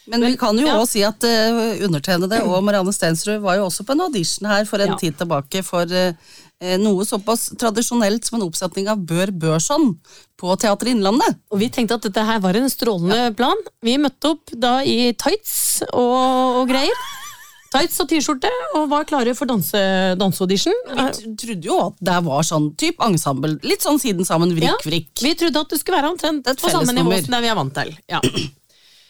Men 0.08 0.24
vi 0.26 0.36
kan 0.40 0.58
jo 0.58 0.66
ja. 0.66 0.78
også 0.80 0.92
si 0.96 1.02
at 1.06 1.24
uh, 1.24 1.86
undertegnede 1.86 2.42
og 2.48 2.64
Marianne 2.64 2.92
Stensrud 2.96 3.42
var 3.44 3.60
jo 3.60 3.68
også 3.68 3.86
på 3.86 3.94
en 3.94 4.02
audition 4.08 4.48
her 4.50 4.66
for 4.66 4.82
en 4.82 4.96
Ja. 4.96 4.98
tid 4.98 5.18
tilbake 5.20 5.62
for 5.64 5.84
eh, 5.84 6.14
noe 6.82 7.06
såpass 7.08 7.50
tradisjonelt 7.58 8.28
som 8.28 8.38
en 8.38 8.46
oppsetning 8.46 8.90
av 8.92 9.02
Bør 9.08 9.32
Børson 9.34 9.96
på 10.38 10.54
Teater 10.62 10.92
Innlandet. 10.92 11.40
Og 11.50 11.62
vi 11.62 11.72
tenkte 11.74 11.98
at 11.98 12.06
dette 12.06 12.26
her 12.28 12.42
var 12.44 12.58
en 12.58 12.70
strålende 12.70 13.32
plan. 13.38 13.58
Vi 13.82 13.98
møtte 14.02 14.36
opp 14.36 14.54
da 14.54 14.80
i 14.86 15.12
tights 15.18 15.82
og, 15.90 16.62
og 16.62 16.70
greier. 16.70 17.02
Tights 17.72 18.02
og 18.04 18.10
T-skjorte, 18.12 18.50
og 18.76 18.90
var 18.92 19.06
klare 19.08 19.32
for 19.38 19.48
danse, 19.48 19.80
danseaudition. 20.20 20.76
Vi 20.92 21.36
trodde 21.40 21.70
jo 21.70 21.78
at 21.86 22.02
det 22.04 22.18
var 22.26 22.44
sånn 22.44 22.74
type 22.76 23.00
ensemble, 23.06 23.56
litt 23.64 23.86
sånn 23.86 24.00
siden 24.02 24.28
sammen, 24.28 24.52
vrikk-vrikk. 24.58 25.14
Ja, 25.16 25.28
Vi 25.30 25.38
trodde 25.40 25.64
at 25.64 25.72
det 25.72 25.80
skulle 25.80 26.02
være 26.02 26.12
omtrent 26.12 26.50
på 26.60 26.74
samme 26.74 26.92
nivå 26.98 27.16
som 27.24 27.38
det 27.38 27.46
vi 27.46 27.54
er 27.54 27.56
vant 27.56 27.78
til. 27.78 27.94
Ja. 28.12 28.20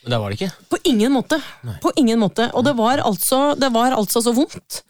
Men 0.04 0.14
det 0.14 0.20
var 0.22 0.32
det 0.32 0.40
ikke. 0.40 0.68
På 0.72 0.80
ingen 0.90 1.14
måte. 1.14 1.38
På 1.82 1.92
ingen 1.96 2.20
måte. 2.22 2.48
Og 2.58 2.66
det 2.66 2.74
var 2.78 3.04
altså, 3.06 3.42
det 3.60 3.70
var 3.74 3.94
altså 3.98 4.24
så 4.26 4.34
vondt. 4.34 4.82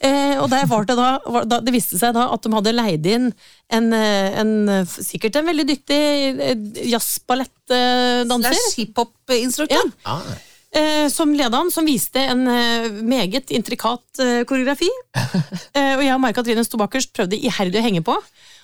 Eh, 0.00 0.36
og 0.40 0.48
der 0.48 0.64
var 0.68 0.84
det, 0.88 0.96
da, 0.96 1.08
var, 1.28 1.44
da, 1.48 1.58
det 1.60 1.74
viste 1.74 1.98
seg 2.00 2.14
da 2.16 2.30
at 2.32 2.44
de 2.44 2.52
hadde 2.54 2.72
leid 2.72 3.08
inn 3.08 3.26
en, 3.74 3.88
eh, 3.92 4.38
en 4.40 4.52
sikkert 4.88 5.36
en 5.36 5.48
veldig 5.48 5.66
dyktig 5.68 5.98
eh, 6.40 6.68
jazzballettdanser. 6.88 8.54
Slash 8.56 8.78
hiphop-instruktør. 8.80 9.90
Ah, 10.08 10.24
eh, 10.72 11.08
som 11.12 11.32
leda 11.36 11.56
han, 11.56 11.72
som 11.72 11.88
viste 11.88 12.20
en 12.20 12.46
eh, 12.48 12.88
meget 13.04 13.52
intrikat 13.54 14.24
eh, 14.24 14.44
koreografi. 14.48 14.90
Eh, 15.78 15.94
og 15.94 16.00
jeg 16.02 16.14
og 16.14 16.20
Mari-Katrine 16.22 16.62
sto 16.64 16.78
bakerst, 16.80 17.12
prøvde 17.14 17.36
iherdig 17.36 17.78
å 17.78 17.82
henge 17.84 18.00
på. 18.02 18.14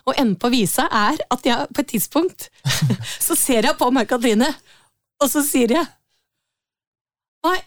Og 0.09 0.17
enden 0.19 0.39
på 0.41 0.49
visa 0.51 0.87
er 0.89 1.21
at 1.31 1.45
jeg 1.47 1.69
på 1.71 1.83
et 1.85 1.91
tidspunkt 1.93 2.49
så 3.27 3.37
ser 3.39 3.69
jeg 3.69 3.77
på 3.79 3.91
Mari-Katrine, 3.95 4.49
og 5.25 5.31
så 5.33 5.45
sier 5.45 5.73
jeg 5.79 5.87
Nei, 7.45 7.59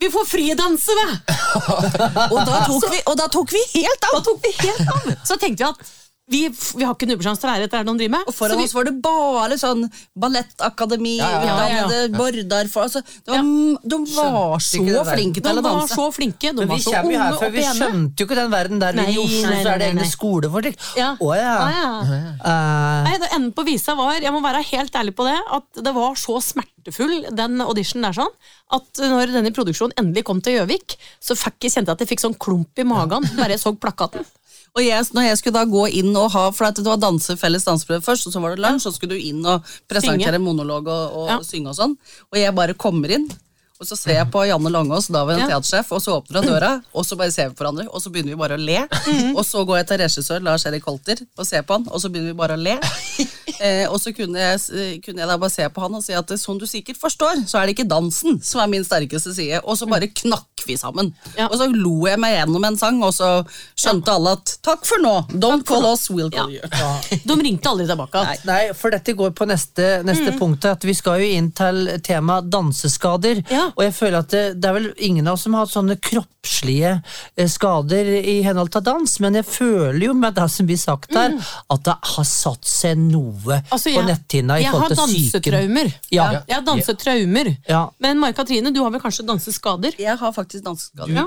vi 0.00 0.10
får 0.12 0.26
fridanse, 0.28 0.92
vi! 0.92 1.04
og, 2.34 2.40
da 2.44 2.58
tok 2.66 2.84
vi, 2.92 2.98
og 3.08 3.14
da 3.16 3.30
tok 3.32 3.52
vi 3.54 3.62
helt 3.78 4.04
av! 4.10 4.18
Da 4.18 4.24
tok 4.26 4.42
vi 4.44 4.50
helt 4.58 4.90
av. 4.92 5.06
Så 5.24 5.38
tenkte 5.40 5.64
vi 5.64 5.70
at 5.70 5.94
vi, 6.26 6.40
vi 6.50 6.82
har 6.82 6.94
ikke 6.96 7.06
nubbesjanse 7.06 7.38
til 7.38 7.46
å 7.46 7.52
være 7.52 7.66
etter 7.68 7.78
er 7.78 7.84
det 7.86 7.92
de 7.92 8.00
driver 8.00 8.12
med. 8.16 8.22
Og 8.26 8.34
foran 8.34 8.56
så 8.56 8.58
vi, 8.58 8.64
oss 8.66 8.74
var 8.74 8.86
det 8.88 8.92
bare 9.04 9.58
sånn 9.60 9.84
ballettakademi, 10.18 11.12
Ja, 11.20 11.28
ja, 11.38 11.52
ja. 11.70 11.84
ja. 11.86 12.08
Bordar 12.16 12.70
for, 12.72 12.88
altså, 12.88 13.02
det 13.22 13.30
var, 13.30 13.46
De 13.92 13.98
var 14.16 14.64
så 14.64 14.72
flinke 14.72 14.90
til 14.90 14.98
å 14.98 15.04
flinke 15.06 15.44
de 15.46 15.62
var 15.62 15.86
så 15.92 16.06
flinke. 16.16 16.50
De 16.50 16.64
Men 16.64 16.72
var 16.72 16.80
vi 16.80 16.82
så 16.82 16.94
unge 16.98 17.28
og 17.30 17.38
pene. 17.44 17.52
vi 17.54 17.64
skjønte 17.68 18.22
jo 18.24 18.26
ikke 18.26 18.38
den 18.40 18.50
verden 18.56 18.82
der. 18.82 18.98
Nei, 18.98 19.06
I 19.14 19.20
Oslo 19.22 19.52
nei, 19.52 19.60
så 19.62 19.70
er 19.72 19.82
det 19.82 19.90
egne 19.92 20.08
skoler 20.10 20.52
for 20.56 20.66
slikt. 20.66 20.88
Ja. 20.98 21.12
Å 21.14 21.30
ja. 21.38 21.54
Eh, 22.10 22.96
Nei, 23.06 23.14
det 23.22 23.30
Enden 23.36 23.52
på 23.54 23.66
visa 23.68 23.94
var, 23.98 24.18
jeg 24.18 24.32
må 24.34 24.40
være 24.42 24.64
helt 24.72 24.98
ærlig 24.98 25.14
på 25.18 25.26
det, 25.28 25.36
at 25.58 25.82
det 25.86 25.92
var 25.94 26.16
så 26.18 26.40
smertefull, 26.42 27.14
den 27.36 27.60
auditionen 27.62 28.08
der 28.08 28.16
sånn, 28.18 28.32
at 28.74 29.02
når 29.02 29.34
denne 29.36 29.52
produksjonen 29.54 29.94
endelig 30.00 30.24
kom 30.26 30.40
til 30.42 30.58
Gjøvik, 30.58 30.96
så 31.22 31.36
fikk 31.38 31.68
jeg 31.68 31.76
kjente 31.76 31.94
at 31.94 32.02
jeg 32.02 32.10
fikk 32.14 32.24
sånn 32.24 32.34
klump 32.40 32.82
i 32.82 32.86
magen 32.88 33.26
bare 33.38 33.54
jeg 33.54 33.62
så 33.62 33.74
plakaten. 33.78 34.26
Og 34.76 34.82
jeg, 34.84 35.06
når 35.16 35.24
jeg 35.30 35.38
skulle 35.40 35.56
da 35.56 35.64
gå 35.64 35.86
inn 36.02 36.10
og 36.20 36.28
ha 36.34 36.50
For 36.52 36.68
det 36.76 36.84
var 36.84 37.00
danse, 37.00 37.36
felles 37.40 37.64
danseprøve 37.64 38.04
først, 38.04 38.26
og 38.28 38.34
så 38.36 38.42
var 38.44 38.54
det 38.56 38.60
lunsj, 38.64 38.84
så 38.84 38.92
skulle 38.92 39.16
du 39.16 39.24
inn 39.30 39.40
og 39.48 39.64
presentere 39.88 40.36
Synge. 40.36 40.44
monolog 40.44 40.86
og, 40.92 41.16
og 41.22 41.28
Ja. 41.32 41.38
synge 41.42 41.72
og 41.72 41.76
sånn. 41.78 41.96
Og 42.32 42.38
jeg 42.38 42.54
bare 42.54 42.74
kommer 42.76 43.10
inn, 43.16 43.24
og 43.80 43.86
så 43.88 43.96
ser 43.96 44.14
jeg 44.20 44.28
på 44.32 44.44
Janne 44.48 44.70
Langås, 44.72 45.08
da 45.12 45.24
var 45.24 45.36
jeg 45.38 45.48
Ja. 45.48 45.56
teatersjef, 45.60 45.90
og 45.92 46.00
så 46.04 46.14
åpner 46.20 46.40
hun 46.44 46.48
døra, 46.52 46.70
og 46.94 47.04
så 47.04 47.16
bare 47.16 47.32
ser 47.32 47.48
vi 47.50 47.54
på 47.56 47.64
hverandre, 47.64 47.88
og 47.92 48.00
så 48.04 48.12
begynner 48.12 48.32
vi 48.36 48.40
bare 48.40 48.56
å 48.56 48.60
le. 48.60 48.78
Mhm. 48.88 49.34
Og 49.36 49.44
så 49.44 49.64
går 49.66 49.76
jeg 49.80 49.86
til 49.88 49.98
regissør 50.04 50.42
Lars 50.44 50.64
Erik 50.66 50.84
Holter 50.84 51.16
og 51.38 51.46
ser 51.46 51.62
på 51.62 51.72
han, 51.76 51.88
og 51.90 52.00
så 52.00 52.08
begynner 52.12 52.32
vi 52.32 52.38
bare 52.44 52.56
å 52.56 52.62
le. 52.62 52.76
Eh, 53.58 53.86
og 53.88 53.96
så 53.98 54.12
kunne 54.14 54.36
jeg, 54.36 55.00
kunne 55.00 55.16
jeg 55.22 55.28
da 55.30 55.36
bare 55.40 55.48
se 55.48 55.64
på 55.72 55.80
han 55.80 55.94
og 55.96 56.02
si 56.04 56.12
at 56.12 56.28
som 56.38 56.58
du 56.60 56.66
sikkert 56.68 56.98
forstår, 57.00 57.38
så 57.48 57.56
er 57.56 57.64
det 57.70 57.72
ikke 57.78 57.88
dansen 57.88 58.36
som 58.44 58.60
er 58.60 58.66
min 58.68 58.84
sterkeste 58.84 59.32
side. 59.32 59.62
Og 59.64 59.78
så 59.78 59.88
bare 59.88 60.10
knakk 60.12 60.55
vi 60.64 60.76
sammen. 60.78 61.12
Ja. 61.36 61.48
Og 61.50 61.58
så 61.60 61.66
lo 61.68 62.06
jeg 62.08 62.18
meg 62.22 62.32
gjennom 62.38 62.64
en 62.64 62.76
sang, 62.80 62.96
og 63.04 63.12
så 63.14 63.28
skjønte 63.76 64.14
alle 64.16 64.32
at 64.38 64.54
takk 64.64 64.86
for 64.88 65.02
nå, 65.04 65.12
don't 65.36 65.66
call 65.68 65.84
us, 65.92 66.06
we'll 66.08 66.30
call 66.32 66.48
you. 66.50 66.62
De 67.26 67.36
ringte 67.36 67.68
aldri 67.68 67.84
tilbake. 67.90 68.22
Nei. 68.24 68.36
Nei, 68.48 68.60
for 68.76 68.94
dette 68.94 69.12
går 69.18 69.34
på 69.36 69.46
neste, 69.50 70.00
neste 70.06 70.32
Mm. 70.32 70.38
punkt. 70.40 70.64
At 70.64 70.82
vi 70.84 70.94
skal 70.96 71.20
jo 71.20 71.26
inn 71.36 71.50
til 71.52 72.00
tema 72.02 72.40
danseskader. 72.40 73.44
Ja. 73.52 73.66
Og 73.76 73.84
jeg 73.84 73.92
føler 73.94 74.18
at 74.18 74.28
det, 74.32 74.60
det 74.60 74.68
er 74.70 74.72
vel 74.78 74.88
ingen 74.98 75.28
av 75.28 75.34
oss 75.36 75.42
som 75.44 75.54
har 75.54 75.66
hatt 75.66 75.74
sånne 75.74 75.98
kroppslige 76.00 77.02
eh, 77.36 77.46
skader 77.52 78.08
i 78.24 78.38
henhold 78.42 78.72
til 78.72 78.80
dans, 78.86 79.18
men 79.20 79.34
jeg 79.34 79.44
føler 79.44 80.06
jo 80.08 80.14
med 80.14 80.34
det 80.34 80.48
som 80.50 80.66
blir 80.66 80.80
sagt 80.80 81.14
her, 81.14 81.36
at 81.70 81.84
det 81.84 81.94
har 82.02 82.24
satt 82.24 82.64
seg 82.64 82.96
noe 82.96 83.26
Mm. 83.36 83.62
Altså, 83.70 83.90
på 83.90 84.00
jeg- 84.00 84.06
netthinna 84.06 84.54
i 84.58 84.62
Jeg 84.62 84.70
har 84.70 84.80
forhold 84.80 84.96
til 84.96 85.14
psyken. 85.14 85.52
dansetraumer. 85.52 85.92
Ja. 86.10 86.30
Jeg 86.48 86.54
har 86.56 86.62
dansetraumer. 86.62 87.56
Ja. 87.68 87.88
Men 88.00 88.18
Mai 88.18 88.32
Katrine, 88.32 88.72
du 88.72 88.82
har 88.82 88.90
vel 88.90 89.00
kanskje 89.00 89.26
danseskader? 89.26 89.92
Jeg 89.98 90.16
har 90.18 90.32
faktisk 90.32 90.45
danseskader. 90.54 91.14
Ja. 91.16 91.26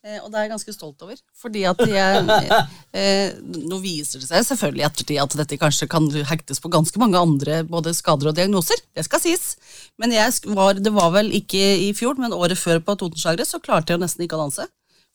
Eh, 0.00 0.16
og 0.22 0.30
det 0.30 0.38
er 0.38 0.46
jeg 0.46 0.52
ganske 0.54 0.72
stolt 0.72 1.02
over. 1.04 1.18
Fordi 1.36 1.62
at 1.68 1.80
jeg 1.84 2.20
eh, 2.96 3.34
Nå 3.68 3.80
viser 3.82 4.22
det 4.22 4.30
seg 4.30 4.46
selvfølgelig 4.48 4.82
i 4.82 4.86
ettertid 4.88 5.20
at 5.20 5.36
dette 5.42 5.58
kanskje 5.60 5.90
kan 5.92 6.06
hektes 6.30 6.62
på 6.62 6.72
ganske 6.72 7.02
mange 7.02 7.20
andre 7.20 7.60
både 7.68 7.92
skader 7.96 8.30
og 8.32 8.38
diagnoser. 8.38 8.80
Det 8.96 9.04
skal 9.04 9.22
sies. 9.22 9.54
Men 10.00 10.14
jeg 10.16 10.54
var, 10.56 10.80
det 10.80 10.92
var 10.96 11.12
vel 11.18 11.32
ikke 11.36 11.60
i 11.84 11.90
fjor, 11.96 12.16
men 12.20 12.36
året 12.36 12.60
før 12.60 12.80
på 12.84 12.96
Totenslageret 12.96 13.50
så 13.50 13.60
klarte 13.60 13.92
jeg 13.92 14.00
jo 14.00 14.04
nesten 14.06 14.24
ikke 14.24 14.38
å 14.38 14.46
danse. 14.46 14.64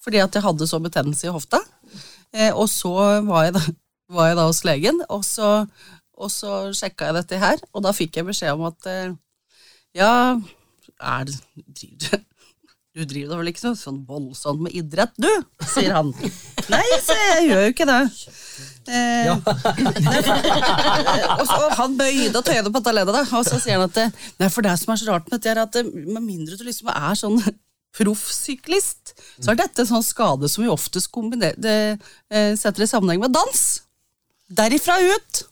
Fordi 0.06 0.22
at 0.22 0.38
jeg 0.38 0.46
hadde 0.46 0.70
så 0.70 0.82
betennelse 0.84 1.26
i 1.26 1.34
hofta. 1.34 1.64
Eh, 2.36 2.52
og 2.54 2.70
så 2.70 2.94
var 3.26 3.48
jeg, 3.48 3.56
da, 3.58 3.64
var 4.14 4.30
jeg 4.30 4.38
da 4.38 4.48
hos 4.52 4.62
legen, 4.68 5.02
og 5.10 5.26
så, 5.26 5.56
og 6.14 6.30
så 6.30 6.60
sjekka 6.78 7.10
jeg 7.10 7.18
dette 7.24 7.42
her, 7.42 7.62
og 7.74 7.86
da 7.88 7.96
fikk 7.96 8.20
jeg 8.20 8.28
beskjed 8.28 8.54
om 8.54 8.68
at 8.70 8.90
eh, 8.92 9.16
ja, 9.98 10.12
er 11.00 11.26
det, 11.30 11.40
du 12.96 13.04
driver 13.04 13.34
da 13.34 13.38
vel 13.42 13.50
ikke 13.52 13.60
så 13.60 13.74
sånn 13.76 13.98
voldsomt 14.08 14.62
med 14.64 14.76
idrett, 14.78 15.12
du? 15.20 15.28
sier 15.68 15.92
han. 15.98 16.14
Nei, 16.72 16.86
så 17.04 17.16
jeg 17.20 17.50
gjør 17.50 17.66
jo 17.66 17.74
ikke 17.74 17.88
det. 17.90 17.98
Eh, 18.86 19.32
og 21.36 21.44
så, 21.50 21.58
og 21.58 21.74
han 21.76 21.98
bøyde 22.00 22.40
og 22.40 22.46
tøyde 22.46 22.70
på 22.70 22.80
dette 22.80 22.94
leddet, 22.96 23.34
og 23.36 23.44
så 23.48 23.60
sier 23.60 23.76
han 23.80 23.90
at 23.90 23.98
det, 23.98 24.08
Nei, 24.40 24.50
for 24.54 24.62
det 24.64 24.76
som 24.80 24.94
er 24.94 25.02
så 25.02 25.10
rart 25.10 25.28
med 25.28 25.36
dette, 25.36 25.52
er 25.52 25.60
at 25.66 25.76
det, 25.76 25.84
med 25.92 26.24
mindre 26.24 26.56
du 26.56 26.64
liksom 26.64 26.88
er 26.94 27.20
sånn 27.20 27.42
proffsyklist, 27.98 29.16
så 29.44 29.52
er 29.52 29.60
dette 29.60 29.84
en 29.84 29.92
sånn 29.92 30.06
skade 30.06 30.48
som 30.52 30.64
vi 30.64 30.72
oftest 30.72 31.12
det, 31.36 31.76
eh, 32.32 32.54
setter 32.60 32.84
i 32.84 32.92
sammenheng 32.92 33.22
med 33.24 33.36
dans. 33.36 33.62
Derifra 34.48 34.96
ut. 35.04 35.44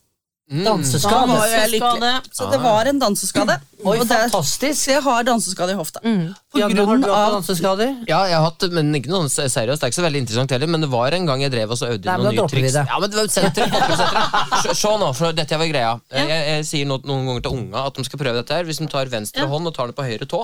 Danseskade. 0.52 1.14
Da 1.14 1.36
var 1.38 1.48
jo 1.48 1.54
jeg 1.56 1.70
lykkelig. 1.72 2.00
Danseskade. 2.04 2.36
Så 2.38 2.48
det 2.52 2.58
var 2.62 2.86
en 2.92 2.98
danseskade. 3.00 3.54
Oi, 3.84 3.94
Og 3.98 4.08
fantastisk. 4.08 4.76
Så 4.84 4.92
jeg 4.92 5.02
har 5.06 5.24
danseskade 5.24 5.72
i 5.72 5.78
hofta. 5.80 6.02
På 6.04 6.60
Janne, 6.60 6.76
har 6.76 6.86
grunn 6.90 7.02
du 7.02 7.08
hatt 7.08 7.16
av 7.30 7.36
danseskader? 7.38 7.94
Ja, 8.10 8.20
jeg 8.28 8.36
har 8.38 8.44
hatt, 8.50 8.66
men 8.76 8.92
ikke 9.00 9.10
noe 9.14 9.30
seriøst. 9.32 9.56
Det 9.80 9.88
er 9.88 9.94
ikke 9.94 10.00
så 10.02 10.06
veldig 10.06 10.22
interessant 10.26 10.52
heller, 10.52 10.68
men 10.76 10.84
det 10.84 10.90
var 10.92 11.16
en 11.16 11.26
gang 11.32 11.42
jeg 11.46 11.54
drev 11.56 11.72
og 11.74 11.80
så 11.80 11.90
øvde 11.96 12.06
Nei, 12.06 12.18
inn 12.20 12.28
noen 12.28 12.36
nye 12.38 12.52
triks. 12.52 12.76
Ja, 12.76 13.00
men 13.00 13.10
det 13.10 13.20
var 13.22 13.32
sentrum. 13.34 13.72
Se- 14.68 14.76
Se 14.84 14.94
nå, 15.06 15.10
for 15.18 15.32
dette 15.40 15.58
var 15.64 15.72
greia. 15.72 15.96
Jeg, 16.12 16.28
jeg 16.52 16.68
sier 16.70 16.86
noen, 16.92 17.08
noen 17.08 17.26
ganger 17.32 17.48
til 17.48 17.58
unga 17.62 17.88
at 17.88 17.96
de 17.98 18.06
skal 18.12 18.20
prøve 18.26 18.36
dette 18.44 18.60
her. 18.60 18.68
Hvis 18.68 18.84
de 18.84 18.88
tar 18.92 19.10
venstre 19.16 19.48
Ja. 19.48 19.50
hånd 19.50 19.68
og 19.72 19.74
tar 19.80 19.88
den 19.90 19.98
på 19.98 20.06
høyre 20.06 20.28
tå, 20.30 20.44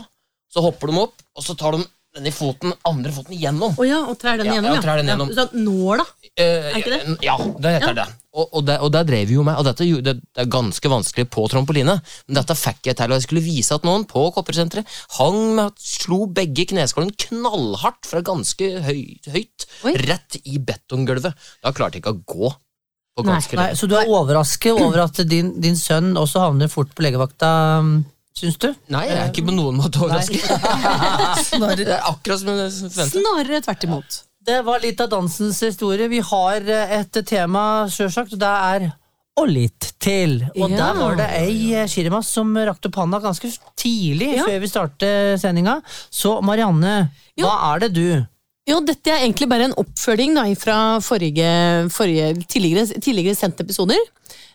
så 0.49 0.63
hopper 0.65 0.89
de 0.89 1.03
opp, 1.03 1.13
og 1.37 1.43
så 1.45 1.53
tar 1.59 1.75
de 1.77 1.83
denne 2.19 2.33
foten, 2.35 2.73
andre 2.87 3.11
foten 3.15 3.35
igjennom. 3.35 3.75
Å 3.79 3.87
ja, 3.87 3.99
og 4.11 4.17
trær 4.21 4.39
den 4.39 4.51
igjennom, 4.51 4.75
ja, 4.75 4.83
trær 4.83 5.01
den 5.01 5.09
igjennom. 5.09 5.31
Så 5.35 5.49
nåla. 5.55 6.05
Er 6.39 6.77
ikke 6.77 6.93
det? 6.93 7.01
Ja, 7.25 7.37
det 7.39 7.77
heter 7.79 7.97
det. 7.97 8.07
Og, 8.29 8.45
og, 8.45 8.61
det, 8.67 8.75
og 8.85 8.91
der, 8.93 9.07
drev 9.09 9.25
vi 9.25 9.35
jo 9.39 9.43
med, 9.45 9.57
og 9.57 9.65
dette 9.65 9.87
det, 10.05 10.13
det 10.21 10.43
er 10.43 10.49
ganske 10.53 10.91
vanskelig 10.91 11.25
på 11.33 11.47
trampoline. 11.49 11.95
Men 12.27 12.37
dette 12.37 12.55
fikk 12.59 12.91
jeg 12.91 12.99
til, 12.99 13.09
og 13.09 13.17
jeg 13.17 13.25
skulle 13.25 13.45
vise 13.45 13.75
at 13.75 13.87
noen 13.87 14.05
på 14.09 14.27
Koppersenteret 14.35 14.99
hang 15.17 15.39
med 15.57 15.81
slo 15.81 16.21
begge 16.29 16.67
kneskålene 16.69 17.17
knallhardt 17.25 18.05
fra 18.09 18.21
ganske 18.25 18.71
høy, 18.85 19.01
høyt, 19.33 19.67
Oi. 19.89 19.95
rett 20.05 20.39
i 20.43 20.61
betonggulvet. 20.61 21.49
Da 21.65 21.73
klarte 21.75 21.97
jeg 21.97 22.05
ikke 22.05 22.15
å 22.19 22.21
gå 22.21 22.53
på 22.53 23.25
Nei. 23.25 23.33
ganske 23.33 23.59
Nei, 23.59 23.71
så 23.75 23.89
du 23.89 23.97
er 23.97 24.13
overrasket 24.13 24.77
over 24.77 25.03
at 25.07 25.23
din, 25.27 25.55
din 25.61 25.77
sønn 25.79 26.13
også 26.19 26.45
havner 26.45 26.71
fort 26.71 26.93
på 26.95 27.03
legevakta, 27.03 27.51
mm, 27.83 27.97
syns 28.39 28.57
du? 28.61 28.69
Nei, 28.93 29.03
jeg 29.09 29.17
er 29.19 29.29
ikke 29.33 29.45
på 29.49 29.55
noen 29.55 29.77
måte 29.81 30.01
overrasket. 30.03 30.47
det 31.79 31.87
er 31.87 32.07
akkurat 32.09 32.41
som 32.41 32.49
jeg 32.53 32.71
forventet. 32.79 33.13
Snarere 33.19 33.61
tvert 33.65 33.85
imot. 33.89 34.19
Det 34.49 34.61
var 34.65 34.81
litt 34.81 35.01
av 35.03 35.11
dansens 35.11 35.59
historie. 35.67 36.07
Vi 36.09 36.21
har 36.25 36.63
eh, 36.63 36.95
et 37.01 37.21
tema, 37.27 37.85
sjølsagt, 37.91 38.33
og 38.37 38.41
det 38.41 38.55
er 38.71 38.89
og 39.39 39.47
litt 39.47 39.93
til. 40.03 40.41
Og 40.57 40.65
Ja. 40.71 40.77
der 40.81 40.97
var 40.99 41.15
det 41.19 41.27
ei 41.37 41.73
eh, 41.75 41.87
Shirimas 41.87 42.27
som 42.27 42.51
rakte 42.57 42.89
opp 42.89 42.97
handa 42.99 43.21
ganske 43.23 43.47
tidlig 43.79 44.33
Ja. 44.35 44.45
før 44.47 44.59
vi 44.59 44.67
startet 44.71 45.39
sendinga. 45.39 45.77
Så 46.11 46.41
Marianne, 46.43 47.11
hva 47.39 47.53
er 47.75 47.85
det 47.85 47.93
du 47.95 48.25
Jo, 48.69 48.81
dette 48.85 49.09
er 49.09 49.23
egentlig 49.23 49.47
bare 49.49 49.65
en 49.65 49.73
oppfølging 49.81 50.35
da, 50.35 50.43
fra 50.59 50.99
forrige, 51.01 51.89
forrige 51.89 52.35
tidligere, 52.45 52.99
tidligere 53.01 53.33
sendte 53.35 53.63
episoder. 53.65 53.97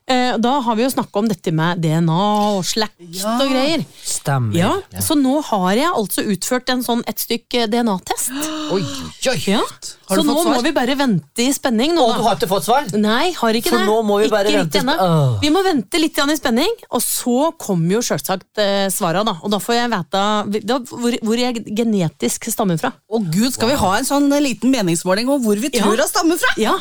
Eh, 0.07 0.35
da 0.37 0.51
har 0.61 0.77
vi 0.77 0.83
jo 0.85 0.91
snakka 0.93 1.17
om 1.17 1.29
dette 1.31 1.49
med 1.57 1.79
DNA 1.81 2.25
og 2.59 2.65
slakt 2.69 3.01
og 3.25 3.47
greier. 3.49 3.85
stemmer? 4.05 4.53
Ja, 4.59 4.73
Så 5.01 5.17
nå 5.17 5.39
har 5.47 5.71
jeg 5.79 5.89
altså 5.97 6.21
utført 6.29 6.69
en 6.69 6.83
sånn 6.85 7.01
et 7.09 7.17
stykk 7.23 7.55
eh, 7.57 7.67
DNA-test. 7.73 8.29
Oi, 8.75 8.83
oi. 8.85 9.39
Ja. 9.49 9.63
Har 10.05 10.19
Så 10.19 10.21
du 10.21 10.29
nå 10.29 10.35
fått 10.37 10.45
svar? 10.45 10.57
må 10.59 10.63
vi 10.67 10.73
bare 10.77 10.95
vente 11.01 11.41
i 11.47 11.49
spenning. 11.57 11.95
Nå, 11.97 12.05
Og 12.05 12.19
du 12.19 12.23
har 12.27 12.37
ikke 12.37 12.49
fått 12.51 12.67
svar? 12.69 12.85
Nei, 13.01 13.33
har 13.33 13.57
ikke 13.57 13.71
For 13.73 13.81
det. 13.81 13.87
nå 13.89 13.97
må 14.05 14.19
vi 14.21 14.29
bare 14.29 14.53
ikke 14.53 14.61
vente 14.67 14.77
i 14.77 14.83
ennå. 14.85 14.97
sp- 15.01 15.41
Vi 15.41 15.51
må 15.57 15.63
vente 15.65 16.01
litt 16.03 16.19
i 16.21 16.37
spenning, 16.37 16.75
og 16.91 17.01
så 17.01 17.39
kommer 17.57 17.97
jo 17.97 18.01
selvsagt 18.05 18.61
eh, 18.61 18.89
svara, 18.93 19.25
da. 19.25 19.39
Og 19.43 19.51
da 19.51 19.59
får 19.59 19.75
jeg 19.81 19.89
vite 19.89 20.79
hvor, 20.93 21.17
hvor 21.25 21.37
jeg 21.41 21.65
genetisk 21.65 22.51
stammer 22.53 22.77
fra. 22.77 22.93
Å 23.09 23.23
gud, 23.25 23.53
skal 23.57 23.69
vi 23.73 23.81
ha 23.81 23.95
en 23.97 24.05
sånn 24.05 24.29
liten 24.45 24.69
meningsmåling 24.71 25.29
om 25.33 25.41
hvor 25.43 25.57
vi 25.57 25.71
Ja. 25.73 25.81
tror 25.89 25.97
hun 25.97 26.09
stammer 26.13 26.37
fra? 26.37 26.53
Ja, 26.61 26.77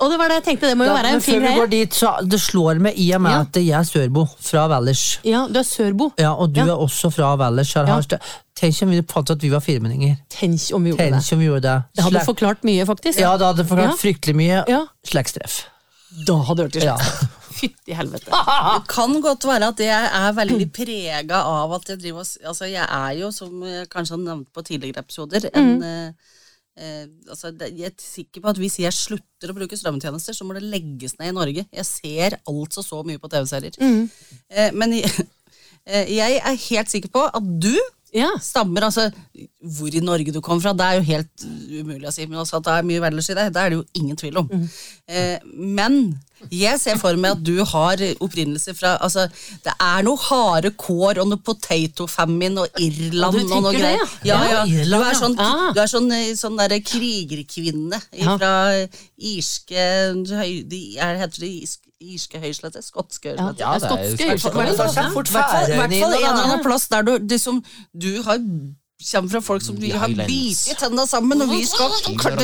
og 0.00 0.10
det 0.10 0.18
var 0.18 0.28
det 0.28 0.34
jeg 0.40 0.44
tenkte, 0.48 0.68
det 0.68 0.76
må 0.76 0.84
jo 0.84 0.90
da, 0.90 1.02
være 1.02 1.12
en 1.14 1.20
fin 1.20 1.38
greie. 1.40 1.48
før 1.48 1.54
vi 1.54 1.60
går 1.60 1.70
dit, 1.70 1.94
så 1.94 2.08
det 2.28 2.40
slår 2.40 2.80
meg 2.80 2.98
i 2.98 3.12
og 3.14 3.20
med 3.22 3.30
Ja. 3.32 3.40
at 3.40 3.54
jeg 3.56 3.78
er 3.78 3.84
sørbo 3.84 4.26
fra 4.40 4.66
Valdres. 4.68 5.04
Ja, 5.24 5.46
du 5.48 5.58
er 5.58 5.62
sørbo. 5.68 6.12
Ja, 6.18 6.32
og 6.34 6.52
du 6.52 6.60
Ja. 6.60 6.66
er 6.66 6.76
også 6.86 7.10
fra 7.12 7.36
Valdres. 7.36 7.74
Ja. 7.74 8.00
Tenk 8.54 8.82
om 8.82 8.90
vi 8.90 9.02
fant 9.02 9.30
at 9.30 9.38
vi 9.42 9.48
var 9.50 9.60
firmenninger. 9.60 10.16
Tenk 10.30 10.60
om 10.74 10.82
vi 10.84 10.90
gjorde 10.90 10.98
Tenk 11.10 11.14
det. 11.22 11.32
om 11.32 11.38
vi 11.38 11.46
gjorde 11.46 11.62
det. 11.62 11.82
Det 11.96 12.04
hadde 12.04 12.18
Slek- 12.20 12.26
forklart 12.26 12.64
mye, 12.64 12.84
faktisk. 12.86 13.18
Ja, 13.18 13.36
det 13.36 13.46
hadde 13.46 13.64
forklart 13.66 13.90
Ja. 13.90 14.02
fryktelig 14.02 14.34
mye 14.36 14.64
Ja. 14.68 14.84
slektstreff. 15.06 15.64
Da 16.26 16.34
hadde 16.42 16.56
du 16.56 16.62
hørt 16.62 16.72
det 16.72 16.82
Ja. 16.84 16.96
slett. 16.96 17.28
Fytti 17.54 17.92
helvete. 17.94 18.26
Det 18.26 18.88
kan 18.88 19.20
godt 19.22 19.44
være 19.46 19.68
at 19.68 19.78
jeg 19.78 20.10
er 20.12 20.32
veldig 20.32 20.72
prega 20.72 21.36
av 21.44 21.72
at 21.72 21.86
jeg 21.88 21.98
driver 22.00 22.20
og 22.20 22.26
Altså, 22.50 22.64
jeg 22.70 22.82
er 22.90 23.10
jo, 23.20 23.30
som 23.30 23.62
jeg 23.62 23.88
kanskje 23.88 24.10
har 24.10 24.18
nevnt 24.18 24.46
på 24.52 24.62
tidligere 24.64 24.98
episoder, 25.04 25.50
en 25.54 25.82
eh, 25.82 26.12
eh, 26.78 27.06
altså, 27.28 27.52
Jeg 27.60 27.88
er 27.90 27.96
sikker 28.00 28.40
på 28.44 28.52
at 28.52 28.60
hvis 28.60 28.78
jeg 28.82 28.96
slutter 28.96 29.52
å 29.52 29.56
bruke 29.56 29.78
strømmetjenester, 29.78 30.36
så 30.36 30.46
må 30.46 30.56
det 30.56 30.64
legges 30.66 31.16
ned 31.18 31.32
i 31.32 31.36
Norge. 31.36 31.66
Jeg 31.68 31.86
ser 31.88 32.38
altså 32.50 32.84
så 32.84 33.02
mye 33.06 33.20
på 33.22 33.30
TV-serier. 33.32 33.78
Eh, 34.50 34.70
men 34.74 34.98
jeg, 34.98 35.10
eh, 35.90 36.08
jeg 36.16 36.40
er 36.40 36.64
helt 36.68 36.90
sikker 36.92 37.12
på 37.14 37.26
at 37.28 37.52
du 37.62 37.74
Ja. 38.14 38.30
stammer. 38.40 38.86
Altså, 38.86 39.08
hvor 39.76 39.94
i 39.94 40.02
Norge 40.04 40.32
du 40.34 40.40
kommer 40.44 40.62
fra, 40.62 40.72
det 40.76 40.86
er 40.86 41.00
jo 41.00 41.06
helt 41.08 41.46
umulig 41.80 42.06
å 42.08 42.14
si. 42.14 42.26
Men 42.30 42.42
også 42.44 42.60
at 42.60 42.68
det 42.68 42.76
er 42.78 42.86
mye 42.90 43.02
Valdres 43.02 43.30
i 43.32 43.34
det, 43.38 43.48
det 43.56 43.62
er 43.64 43.72
det 43.74 43.80
jo 43.80 43.84
ingen 44.00 44.16
tvil 44.20 44.38
om. 44.44 44.48
Eh, 45.08 45.38
men 45.54 45.98
jeg 46.52 46.78
ser 46.80 46.98
for 47.00 47.16
meg 47.16 47.38
at 47.38 47.42
du 47.44 47.56
har 47.64 48.00
opprinnelse 48.20 48.74
fra 48.76 48.98
altså, 49.00 49.22
Det 49.64 49.72
er 49.80 50.02
noe 50.04 50.20
harde 50.26 50.74
kår 50.76 51.22
og 51.22 51.30
noe 51.30 51.40
potato 51.40 52.04
famine 52.10 52.66
og 52.66 52.80
Irland 52.84 53.38
Ja, 53.38 53.44
og 53.56 53.62
noe 53.64 53.72
greier. 53.72 54.02
ja. 54.28 54.38
Ja, 54.44 54.64
ja. 54.66 54.84
Du 54.84 54.98
er 55.00 55.16
sånn, 55.16 55.38
ja. 55.40 55.70
du 55.72 55.80
er 55.80 55.88
sånn, 55.90 56.10
eh, 56.12 56.34
sånn 56.36 56.58
derre 56.60 56.80
krigerkvinne 56.84 58.00
fra 58.20 58.52
irske 59.16 59.88
høy, 60.36 60.62
de, 60.68 60.82
er, 61.00 61.16
Heter 61.24 61.46
det 61.46 61.52
irske, 62.00 62.38
irske 62.38 62.40
høyslette? 62.40 62.82
Skotske 62.82 63.34
Ja. 63.36 63.52
Ja, 63.58 63.78
det 63.78 63.90
er 63.90 64.16
skotske 64.16 65.10
fort 65.12 65.28
I 65.28 65.32
hvert 65.32 65.50
fall- 65.50 65.70
en 65.72 65.92
eller 65.92 66.30
annen 66.44 66.62
plass 66.64 66.88
der 66.88 67.02
du, 67.02 67.18
det 67.18 67.40
som, 67.40 67.62
du 67.98 68.22
har 68.22 68.38
kommer 69.12 69.28
fra 69.28 69.40
folk 69.40 69.60
som 69.62 69.76
vi 69.76 69.90
har 69.90 70.08
bitt 70.08 70.78
tenna 70.78 71.04
sammen, 71.06 71.42
og 71.42 71.50
vi 71.50 71.64
skal, 71.66 71.90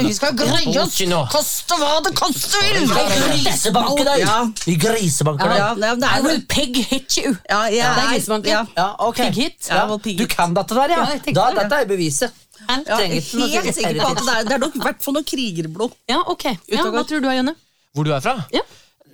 vi 0.03 0.13
skal 0.13 0.35
greie 0.37 0.81
oss! 0.83 0.99
Koste 1.33 1.75
hva 1.79 2.01
det 2.05 2.13
koste 2.19 2.59
vil! 2.61 2.91
Grisebanker 2.91 4.05
deg! 4.05 4.19
Ja. 4.27 4.35
Vi 4.67 4.75
grisebanker 4.77 5.49
deg. 5.49 5.57
Ja, 5.57 5.69
det, 5.75 5.93
det 6.03 6.11
I 6.11 6.19
er, 6.19 6.23
will 6.27 6.43
pig 6.51 6.77
hit 6.91 7.17
you. 7.17 7.33
ja, 7.49 7.63
ja, 7.73 7.95
Det 7.95 8.03
er 8.05 8.13
grisebanker. 8.13 8.51
ja. 8.51 8.67
Ja, 8.77 8.89
ok. 8.99 9.17
Pig 9.17 9.35
hit. 9.35 9.71
Ja, 9.71 9.87
vel, 9.87 9.99
pig 10.05 10.19
Du 10.19 10.27
kan 10.27 10.53
dette 10.55 10.75
der, 10.75 10.89
ja? 10.91 11.07
Ja, 11.15 11.33
da, 11.33 11.49
dette 11.63 11.81
er 11.81 11.89
beviset. 11.89 12.33
Ja, 12.69 12.77
jeg 12.99 13.09
er 13.09 13.63
helt 13.65 13.75
sikker 13.75 14.03
på 14.03 14.11
at 14.11 14.21
det 14.21 14.35
er, 14.35 14.43
det 14.51 14.53
er 14.53 14.63
nok 14.67 14.77
i 14.83 14.85
hvert 14.85 15.03
fall 15.03 15.17
noe 15.17 15.25
krigerblod. 15.25 15.97
Ja, 16.11 16.21
ok. 16.27 16.45
Ja, 16.69 16.85
hva 16.93 17.07
tror 17.09 17.25
du, 17.25 17.31
Janne? 17.33 17.55
Hvor 17.95 18.05
du 18.05 18.13
er 18.13 18.21
fra? 18.21 18.37
Ja. 18.53 18.61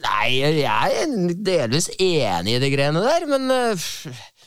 Nei, 0.04 0.28
jeg 0.42 0.54
er 0.66 1.06
delvis 1.46 1.86
enig 1.96 2.52
i 2.56 2.62
de 2.62 2.68
greiene 2.72 3.00
der, 3.04 3.22
men 3.30 3.42
uh, 3.50 3.76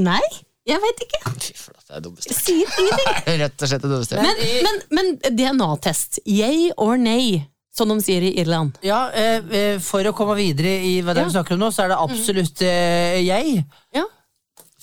Nei, 0.01 0.23
jeg 0.71 0.81
veit 0.85 1.03
ikke. 1.05 1.21
Fy 1.37 1.55
flate, 1.59 1.85
det 1.91 1.97
er 1.99 2.05
dummeste. 2.05 2.33
Jeg 2.33 2.39
sier 2.41 2.77
ingenting. 2.81 3.17
Rett 3.45 3.65
og 3.67 3.71
slett 3.73 3.85
det 3.85 3.91
dummeste. 3.93 4.21
Men, 4.25 4.45
men, 4.67 4.81
men 4.97 5.37
DNA-test. 5.41 6.21
Yay 6.31 6.71
or 6.81 6.97
nay, 7.01 7.41
som 7.77 7.91
de 7.93 7.99
sier 8.05 8.25
i 8.29 8.33
Irland. 8.41 8.79
Ja, 8.87 9.03
eh, 9.17 9.43
eh, 9.57 9.77
For 9.85 10.07
å 10.09 10.15
komme 10.17 10.37
videre 10.39 10.73
i 10.87 10.97
hva 11.05 11.13
det 11.17 11.25
er 11.25 11.29
vi 11.31 11.35
snakker 11.37 11.59
om 11.59 11.65
nå, 11.67 11.71
så 11.75 11.85
er 11.85 11.93
det 11.95 12.01
absolutt 12.07 12.65
eh, 12.67 13.19
jeg. 13.27 13.61
Ja. 13.97 14.07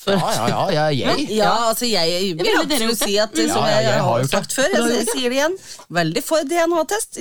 For, 0.07 0.15
Ja, 0.15 0.47
ja, 0.47 0.63
ja, 0.71 0.87
jeg. 0.95 1.27
Ja, 1.35 1.51
altså 1.69 1.89
jeg 1.89 2.33
vil 2.37 2.45
ville 2.45 2.63
absolutt 2.63 3.01
si 3.03 3.17
at, 3.19 3.35
som 3.35 3.61
Ja, 3.65 3.67
ja, 3.67 3.75
jeg, 3.75 3.87
jeg 3.91 4.01
har 4.07 4.23
har 4.23 4.31
sagt 4.31 4.55
før, 4.55 4.67
jeg, 4.73 4.89
jeg 4.95 5.07
sier 5.11 5.29
det 5.29 5.39
igjen, 5.41 5.57
veldig 5.99 6.23
for 6.25 6.47
DNA-test. 6.47 7.19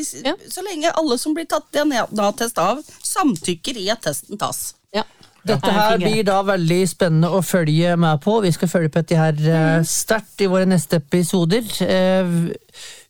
Så 0.55 0.65
lenge 0.67 0.95
alle 0.95 1.19
som 1.19 1.35
blir 1.37 1.49
tatt 1.51 1.67
DNA-test 1.75 2.59
av, 2.63 2.83
samtykker 3.03 3.83
i 3.83 3.89
at 3.95 4.05
testen 4.07 4.39
tas. 4.41 4.69
ja. 4.95 5.05
Dette 5.47 5.71
er 5.71 5.77
her 5.79 6.01
blir 6.03 6.25
da 6.27 6.41
veldig 6.43 6.81
spennende 6.91 7.29
å 7.31 7.43
følge 7.47 7.93
med 8.03 8.19
på. 8.25 8.41
Vi 8.43 8.51
skal 8.55 8.71
følge 8.71 8.91
på 8.91 9.03
dette 9.05 9.19
her 9.21 9.37
eh, 9.47 9.83
sterkt 9.87 10.43
i 10.43 10.49
våre 10.51 10.67
neste 10.67 10.99
episoder. 10.99 11.63
Eh, 11.87 12.33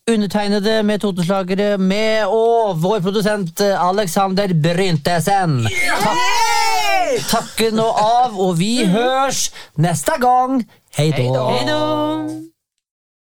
undertegnede 0.06 0.82
med 0.86 1.00
Totenslagere 1.02 1.78
med 1.82 2.28
og 2.30 2.76
vår 2.82 3.00
produsent 3.06 3.60
eh, 3.64 3.72
Alexander 3.80 4.52
Bryntesen. 4.52 5.62
Takk, 6.04 6.20
takker 7.30 7.74
nå 7.76 7.86
av, 7.90 8.36
og 8.40 8.58
vi 8.60 8.84
hørs 8.90 9.48
neste 9.80 10.18
gang. 10.22 10.60
Hei 10.96 11.10
da! 11.12 12.55